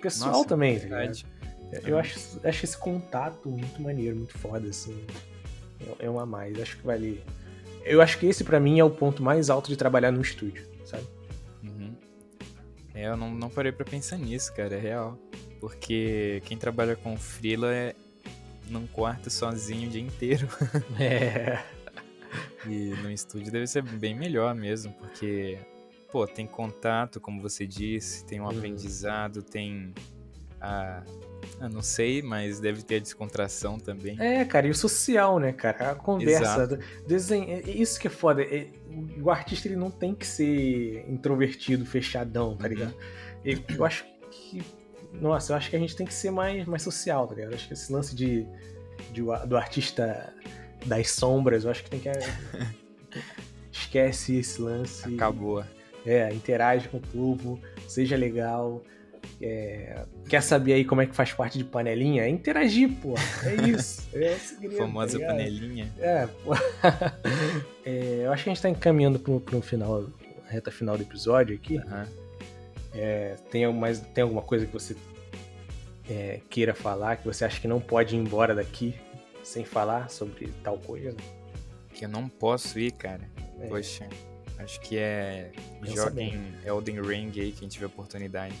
pessoal 0.00 0.32
Nossa, 0.32 0.48
também, 0.48 0.78
tá 0.78 0.84
ligado? 0.84 1.18
Eu 1.84 1.98
acho, 1.98 2.40
acho 2.44 2.64
esse 2.64 2.78
contato 2.78 3.50
muito 3.50 3.82
maneiro, 3.82 4.16
muito 4.16 4.38
foda, 4.38 4.68
assim. 4.68 4.96
É, 6.00 6.06
é 6.06 6.10
um 6.10 6.18
a 6.18 6.24
mais. 6.24 6.58
Acho 6.60 6.76
que 6.76 6.86
vale. 6.86 7.22
Eu 7.84 8.00
acho 8.00 8.18
que 8.18 8.26
esse 8.26 8.44
para 8.44 8.60
mim 8.60 8.78
é 8.78 8.84
o 8.84 8.90
ponto 8.90 9.22
mais 9.22 9.50
alto 9.50 9.68
de 9.68 9.76
trabalhar 9.76 10.10
no 10.10 10.20
estúdio, 10.20 10.64
sabe? 10.84 11.04
É, 12.98 13.06
eu 13.06 13.16
não, 13.16 13.30
não 13.30 13.48
parei 13.48 13.70
pra 13.70 13.84
pensar 13.84 14.18
nisso, 14.18 14.52
cara, 14.52 14.74
é 14.74 14.80
real. 14.80 15.16
Porque 15.60 16.42
quem 16.44 16.58
trabalha 16.58 16.96
com 16.96 17.16
freela 17.16 17.72
é 17.72 17.94
num 18.68 18.88
quarto 18.88 19.30
sozinho 19.30 19.88
o 19.88 19.90
dia 19.92 20.02
inteiro. 20.02 20.48
É. 20.98 21.62
E 22.66 22.90
no 23.02 23.10
estúdio 23.10 23.50
deve 23.50 23.66
ser 23.66 23.82
bem 23.82 24.14
melhor 24.14 24.54
mesmo, 24.54 24.92
porque, 24.94 25.58
pô, 26.10 26.26
tem 26.26 26.46
contato, 26.46 27.20
como 27.20 27.40
você 27.40 27.66
disse, 27.66 28.24
tem 28.26 28.40
um 28.40 28.44
uhum. 28.44 28.50
aprendizado, 28.50 29.42
tem 29.42 29.94
a. 30.60 31.02
Ah, 31.60 31.68
não 31.68 31.82
sei, 31.82 32.20
mas 32.20 32.60
deve 32.60 32.82
ter 32.82 32.96
a 32.96 32.98
descontração 32.98 33.78
também. 33.78 34.16
É, 34.20 34.44
cara, 34.44 34.66
e 34.66 34.70
o 34.70 34.74
social, 34.74 35.38
né, 35.38 35.52
cara? 35.52 35.92
A 35.92 35.94
conversa. 35.94 36.78
Desenho, 37.06 37.48
é, 37.48 37.60
isso 37.70 37.98
que 37.98 38.08
é 38.08 38.10
foda. 38.10 38.42
O 39.28 39.30
artista 39.30 39.68
ele 39.68 39.76
não 39.76 39.90
tem 39.90 40.14
que 40.14 40.26
ser 40.26 41.04
introvertido, 41.06 41.84
fechadão, 41.84 42.56
tá 42.56 42.64
uhum. 42.64 42.70
ligado? 42.70 42.94
Eu, 43.44 43.58
eu 43.76 43.84
acho 43.84 44.06
que 44.30 44.62
nossa, 45.12 45.52
eu 45.52 45.56
acho 45.58 45.68
que 45.68 45.76
a 45.76 45.78
gente 45.78 45.94
tem 45.94 46.06
que 46.06 46.14
ser 46.14 46.30
mais, 46.30 46.66
mais 46.66 46.80
social, 46.80 47.26
tá 47.26 47.34
ligado? 47.34 47.50
Eu 47.50 47.56
acho 47.56 47.68
que 47.68 47.74
esse 47.74 47.92
lance 47.92 48.16
de, 48.16 48.46
de, 49.12 49.22
do 49.46 49.56
artista 49.56 50.32
das 50.86 51.10
sombras, 51.10 51.64
eu 51.64 51.70
acho 51.70 51.84
que 51.84 51.90
tem 51.90 52.00
que. 52.00 52.08
esquece 53.70 54.36
esse 54.36 54.62
lance. 54.62 55.14
Acabou. 55.14 55.62
É, 56.06 56.32
interage 56.32 56.88
com 56.88 56.96
o 56.96 57.00
povo, 57.02 57.60
seja 57.86 58.16
legal. 58.16 58.82
É, 59.40 60.04
quer 60.28 60.42
saber 60.42 60.72
aí 60.72 60.84
como 60.84 61.00
é 61.00 61.06
que 61.06 61.14
faz 61.14 61.32
parte 61.32 61.58
de 61.58 61.64
panelinha? 61.64 62.24
É 62.24 62.28
interagir, 62.28 62.90
pô. 63.00 63.14
É 63.44 63.54
isso. 63.70 64.08
É 64.12 64.34
o 64.34 64.38
segredo. 64.40 64.76
Tá 64.76 64.82
Famosa 64.82 65.18
tá 65.18 65.26
panelinha. 65.26 65.92
É, 65.98 66.26
pô. 66.26 66.52
É, 67.84 68.24
eu 68.24 68.32
acho 68.32 68.44
que 68.44 68.50
a 68.50 68.52
gente 68.52 68.60
tá 68.60 68.68
encaminhando 68.68 69.18
para 69.18 69.56
um 69.56 69.62
final, 69.62 70.04
reta 70.46 70.70
final 70.70 70.94
do 70.94 71.02
episódio 71.02 71.56
aqui. 71.56 71.78
Uhum. 71.78 72.04
É, 72.94 73.36
tem, 73.50 73.72
mais, 73.72 74.00
tem 74.00 74.20
alguma 74.22 74.42
coisa 74.42 74.66
que 74.66 74.72
você 74.74 74.94
é, 76.10 76.40
queira 76.50 76.74
falar, 76.74 77.16
que 77.16 77.24
você 77.24 77.46
acha 77.46 77.58
que 77.58 77.66
não 77.66 77.80
pode 77.80 78.14
ir 78.14 78.18
embora 78.18 78.54
daqui 78.54 78.94
sem 79.42 79.64
falar 79.64 80.10
sobre 80.10 80.48
tal 80.62 80.76
coisa? 80.78 81.16
Que 81.94 82.04
eu 82.04 82.10
não 82.10 82.28
posso 82.28 82.78
ir, 82.78 82.92
cara. 82.92 83.22
É. 83.58 83.66
Poxa, 83.68 84.06
acho 84.58 84.80
que 84.80 84.98
é. 84.98 85.50
Joguem 85.82 86.38
Elden 86.62 87.00
Ring 87.00 87.32
aí, 87.40 87.52
quem 87.52 87.68
tiver 87.68 87.86
oportunidade. 87.86 88.54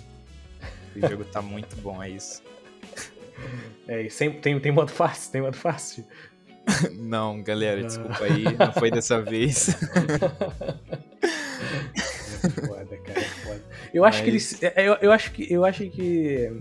O 1.02 1.08
jogo 1.08 1.24
tá 1.24 1.40
muito 1.42 1.76
bom, 1.76 2.02
é 2.02 2.10
isso. 2.10 2.42
É, 3.86 4.02
e 4.02 4.10
sempre 4.10 4.40
tem, 4.40 4.58
tem 4.60 4.72
modo 4.72 4.90
fácil, 4.90 5.32
tem 5.32 5.40
modo 5.40 5.56
fácil. 5.56 6.04
não, 6.98 7.42
galera, 7.42 7.82
desculpa 7.82 8.24
aí, 8.24 8.44
não 8.44 8.72
foi 8.72 8.90
dessa 8.90 9.20
vez. 9.22 9.68
É 12.44 12.48
foda, 12.48 12.96
cara, 12.98 13.20
é 13.20 13.24
foda. 13.24 13.62
Eu 13.92 14.02
Mas... 14.02 14.14
acho 14.14 14.24
que 14.24 14.30
eles. 14.30 14.62
É, 14.62 14.88
eu, 14.88 14.94
eu 15.00 15.12
acho 15.12 15.32
que. 15.32 15.52
Eu 15.52 15.64
acho 15.64 15.88
que. 15.88 16.52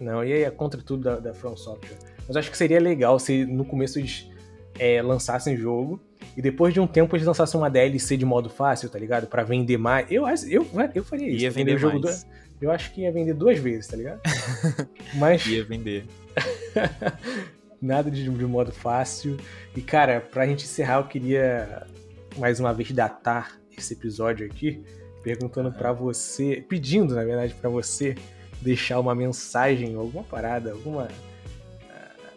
Não, 0.00 0.24
e 0.24 0.32
aí 0.32 0.42
é 0.42 0.50
contra 0.50 0.80
tudo 0.80 1.02
da, 1.04 1.16
da 1.16 1.34
From 1.34 1.56
Software. 1.56 1.98
Mas 2.26 2.36
acho 2.36 2.50
que 2.50 2.56
seria 2.56 2.80
legal 2.80 3.18
se 3.18 3.44
no 3.44 3.64
começo 3.64 3.98
eles 3.98 4.30
é, 4.78 5.02
lançassem 5.02 5.56
jogo 5.56 6.00
e 6.36 6.42
depois 6.42 6.72
de 6.72 6.80
um 6.80 6.86
tempo 6.86 7.16
eles 7.16 7.26
lançassem 7.26 7.58
uma 7.58 7.68
DLC 7.68 8.16
de 8.16 8.24
modo 8.24 8.48
fácil, 8.48 8.88
tá 8.88 8.98
ligado? 8.98 9.26
Pra 9.26 9.42
vender 9.42 9.76
mais. 9.76 10.10
Eu, 10.10 10.24
eu, 10.48 10.66
eu 10.94 11.04
faria 11.04 11.28
isso. 11.28 11.42
Ia 11.42 11.50
vender 11.50 11.74
o 11.74 11.78
jogo 11.78 12.00
mais. 12.00 12.22
Do... 12.22 12.30
Eu 12.60 12.70
acho 12.70 12.92
que 12.92 13.02
ia 13.02 13.12
vender 13.12 13.34
duas 13.34 13.58
vezes, 13.58 13.86
tá 13.86 13.96
ligado? 13.96 14.20
Mas. 15.14 15.46
Ia 15.46 15.64
vender. 15.64 16.04
Nada 17.80 18.10
de, 18.10 18.24
de 18.24 18.46
modo 18.46 18.72
fácil. 18.72 19.36
E, 19.76 19.80
cara, 19.80 20.20
pra 20.20 20.46
gente 20.46 20.64
encerrar, 20.64 20.96
eu 20.96 21.04
queria 21.04 21.86
mais 22.36 22.58
uma 22.58 22.74
vez 22.74 22.90
datar 22.90 23.58
esse 23.76 23.94
episódio 23.94 24.44
aqui 24.46 24.82
perguntando 25.22 25.72
para 25.72 25.92
você, 25.92 26.64
pedindo 26.68 27.14
na 27.14 27.24
verdade 27.24 27.54
para 27.54 27.68
você 27.68 28.14
deixar 28.60 28.98
uma 28.98 29.14
mensagem, 29.14 29.94
alguma 29.94 30.24
parada, 30.24 30.72
alguma 30.72 31.04
uh, 31.04 32.28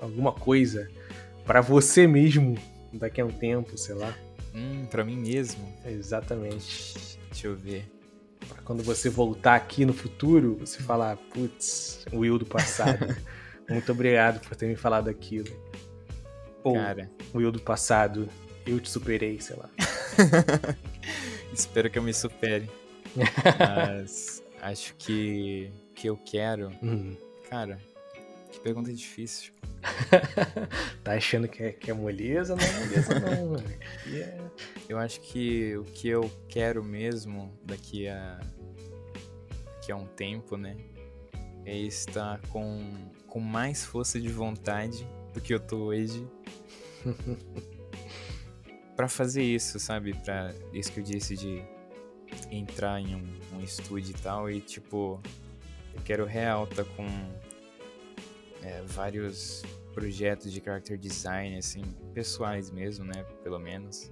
alguma 0.00 0.32
coisa 0.32 0.88
para 1.44 1.60
você 1.60 2.06
mesmo 2.06 2.56
daqui 2.92 3.20
a 3.20 3.24
um 3.24 3.30
tempo, 3.30 3.76
sei 3.76 3.94
lá. 3.94 4.14
Hum, 4.54 4.86
para 4.90 5.04
mim 5.04 5.16
mesmo. 5.16 5.62
Exatamente. 5.84 7.18
Deixa 7.30 7.46
eu 7.46 7.56
ver. 7.56 7.95
Quando 8.64 8.82
você 8.82 9.08
voltar 9.08 9.54
aqui 9.54 9.84
no 9.84 9.92
futuro, 9.92 10.56
você 10.56 10.82
falar, 10.82 11.16
putz, 11.16 12.04
o 12.12 12.18
Will 12.18 12.38
do 12.38 12.46
passado. 12.46 13.16
Muito 13.68 13.90
obrigado 13.92 14.40
por 14.40 14.56
ter 14.56 14.66
me 14.66 14.76
falado 14.76 15.08
aquilo. 15.08 15.48
Ou, 16.62 16.74
Cara. 16.74 17.10
Will 17.34 17.52
do 17.52 17.60
passado, 17.60 18.28
eu 18.66 18.80
te 18.80 18.90
superei, 18.90 19.40
sei 19.40 19.56
lá. 19.56 19.70
Espero 21.52 21.88
que 21.90 21.98
eu 21.98 22.02
me 22.02 22.12
supere. 22.12 22.68
Mas 23.58 24.42
acho 24.60 24.94
que 24.96 25.70
que 25.96 26.08
eu 26.08 26.16
quero. 26.16 26.68
Uhum. 26.82 27.16
Cara, 27.48 27.80
pergunta 28.66 28.92
difícil. 28.92 29.52
tá 31.04 31.12
achando 31.12 31.46
que 31.46 31.62
é, 31.62 31.70
que 31.70 31.88
é 31.88 31.94
moleza? 31.94 32.56
Não 32.56 32.64
é 32.64 32.72
moleza, 32.80 33.20
não, 33.20 33.56
yeah. 34.12 34.50
Eu 34.88 34.98
acho 34.98 35.20
que 35.20 35.76
o 35.76 35.84
que 35.84 36.08
eu 36.08 36.28
quero 36.48 36.82
mesmo 36.82 37.56
daqui 37.62 38.08
a, 38.08 38.40
daqui 39.74 39.92
a 39.92 39.96
um 39.96 40.06
tempo, 40.06 40.56
né? 40.56 40.76
É 41.64 41.78
estar 41.78 42.40
com, 42.48 42.92
com 43.28 43.38
mais 43.38 43.84
força 43.84 44.20
de 44.20 44.28
vontade 44.28 45.06
do 45.32 45.40
que 45.40 45.54
eu 45.54 45.60
tô 45.60 45.76
hoje. 45.84 46.26
para 48.96 49.08
fazer 49.08 49.44
isso, 49.44 49.78
sabe? 49.78 50.12
Para 50.24 50.52
isso 50.72 50.90
que 50.90 50.98
eu 50.98 51.04
disse 51.04 51.36
de 51.36 51.62
entrar 52.50 53.00
em 53.00 53.14
um, 53.14 53.56
um 53.56 53.60
estúdio 53.60 54.10
e 54.10 54.20
tal 54.20 54.50
e 54.50 54.60
tipo 54.60 55.20
eu 55.94 56.02
quero 56.02 56.24
real 56.24 56.66
tá 56.66 56.84
com 56.84 57.06
é, 58.62 58.82
vários 58.86 59.62
projetos 59.94 60.52
de 60.52 60.60
character 60.60 60.98
design 60.98 61.56
assim 61.56 61.82
pessoais 62.12 62.70
mesmo, 62.70 63.04
né? 63.04 63.24
Pelo 63.42 63.58
menos 63.58 64.10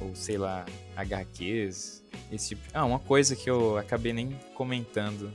ou 0.00 0.14
sei 0.14 0.36
lá 0.36 0.66
HQs 0.96 2.04
esse 2.32 2.48
tipo. 2.48 2.62
Ah, 2.72 2.84
uma 2.84 2.98
coisa 2.98 3.36
que 3.36 3.48
eu 3.48 3.78
acabei 3.78 4.12
nem 4.12 4.32
comentando 4.54 5.32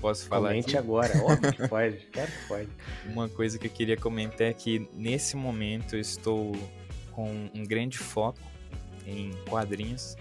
Posso 0.00 0.26
falar 0.26 0.48
Comente 0.48 0.76
aqui? 0.76 0.78
agora, 0.78 1.12
óbvio 1.22 1.52
que 1.52 1.68
pode, 1.68 1.98
claro 2.06 2.30
que 2.30 2.48
pode. 2.48 2.68
Uma 3.06 3.28
coisa 3.28 3.58
que 3.58 3.66
eu 3.66 3.70
queria 3.70 3.96
comentar 3.96 4.46
é 4.46 4.52
que 4.52 4.88
nesse 4.94 5.36
momento 5.36 5.94
eu 5.94 6.00
estou 6.00 6.52
com 7.12 7.50
um 7.54 7.64
grande 7.64 7.98
foco 7.98 8.40
em 9.06 9.30
quadrinhos. 9.48 10.16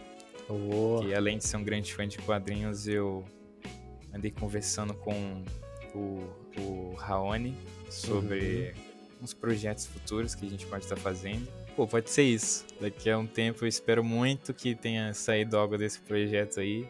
Oh. 0.50 1.02
E 1.04 1.14
além 1.14 1.38
de 1.38 1.46
ser 1.46 1.58
um 1.58 1.64
grande 1.64 1.94
fã 1.94 2.08
de 2.08 2.18
quadrinhos, 2.18 2.88
eu 2.88 3.24
andei 4.14 4.32
conversando 4.32 4.94
com 4.94 5.44
o, 5.96 6.28
o 6.58 6.94
Raoni 6.96 7.56
sobre 7.90 8.74
uhum. 8.76 9.24
uns 9.24 9.34
projetos 9.34 9.86
futuros 9.86 10.36
que 10.36 10.46
a 10.46 10.50
gente 10.50 10.66
pode 10.66 10.84
estar 10.84 10.96
fazendo. 10.96 11.48
Pô, 11.76 11.88
pode 11.88 12.10
ser 12.10 12.24
isso. 12.24 12.66
Daqui 12.80 13.10
a 13.10 13.18
um 13.18 13.28
tempo 13.28 13.64
eu 13.64 13.68
espero 13.68 14.04
muito 14.04 14.54
que 14.54 14.76
tenha 14.76 15.14
saído 15.14 15.58
algo 15.58 15.78
desse 15.78 16.00
projeto 16.00 16.60
aí. 16.60 16.88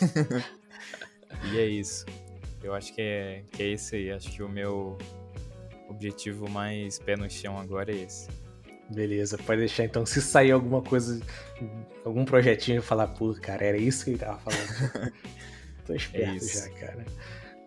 e 1.52 1.58
é 1.58 1.66
isso. 1.66 2.04
Eu 2.62 2.74
acho 2.74 2.92
que 2.94 3.00
é, 3.00 3.42
que 3.50 3.62
é 3.62 3.68
esse 3.68 3.96
aí. 3.96 4.10
Acho 4.12 4.30
que 4.30 4.42
o 4.42 4.48
meu 4.48 4.98
objetivo 5.88 6.48
mais 6.48 6.98
pé 6.98 7.16
no 7.16 7.28
chão 7.30 7.58
agora 7.58 7.92
é 7.92 8.02
esse. 8.02 8.28
Beleza, 8.90 9.38
pode 9.38 9.60
deixar 9.60 9.84
então. 9.84 10.04
Se 10.04 10.20
sair 10.20 10.50
alguma 10.50 10.82
coisa, 10.82 11.20
algum 12.04 12.24
projetinho 12.24 12.78
e 12.78 12.82
falar, 12.82 13.08
pô, 13.08 13.32
cara, 13.34 13.64
era 13.64 13.76
isso 13.76 14.04
que 14.04 14.10
ele 14.10 14.18
tava 14.18 14.38
falando. 14.38 15.12
Tô 15.86 15.94
esperto 15.94 16.44
é 16.44 16.48
já, 16.48 16.70
cara. 16.70 17.04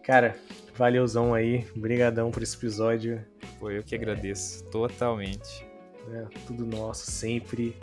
Cara, 0.03 0.37
valeuzão 0.75 1.33
aí. 1.33 1.65
Brigadão 1.75 2.31
por 2.31 2.43
esse 2.43 2.55
episódio. 2.55 3.23
Pô, 3.59 3.71
eu 3.71 3.83
que 3.83 3.95
agradeço. 3.95 4.63
É... 4.65 4.69
Totalmente. 4.69 5.65
É, 6.11 6.25
tudo 6.45 6.65
nosso, 6.65 7.09
sempre. 7.09 7.75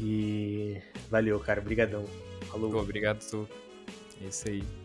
E 0.00 0.76
valeu, 1.10 1.38
cara. 1.40 1.60
Brigadão. 1.60 2.04
Falou. 2.50 2.70
Pô, 2.70 2.80
obrigado, 2.80 3.24
tu. 3.28 3.48
É 4.22 4.28
isso 4.28 4.48
aí. 4.48 4.81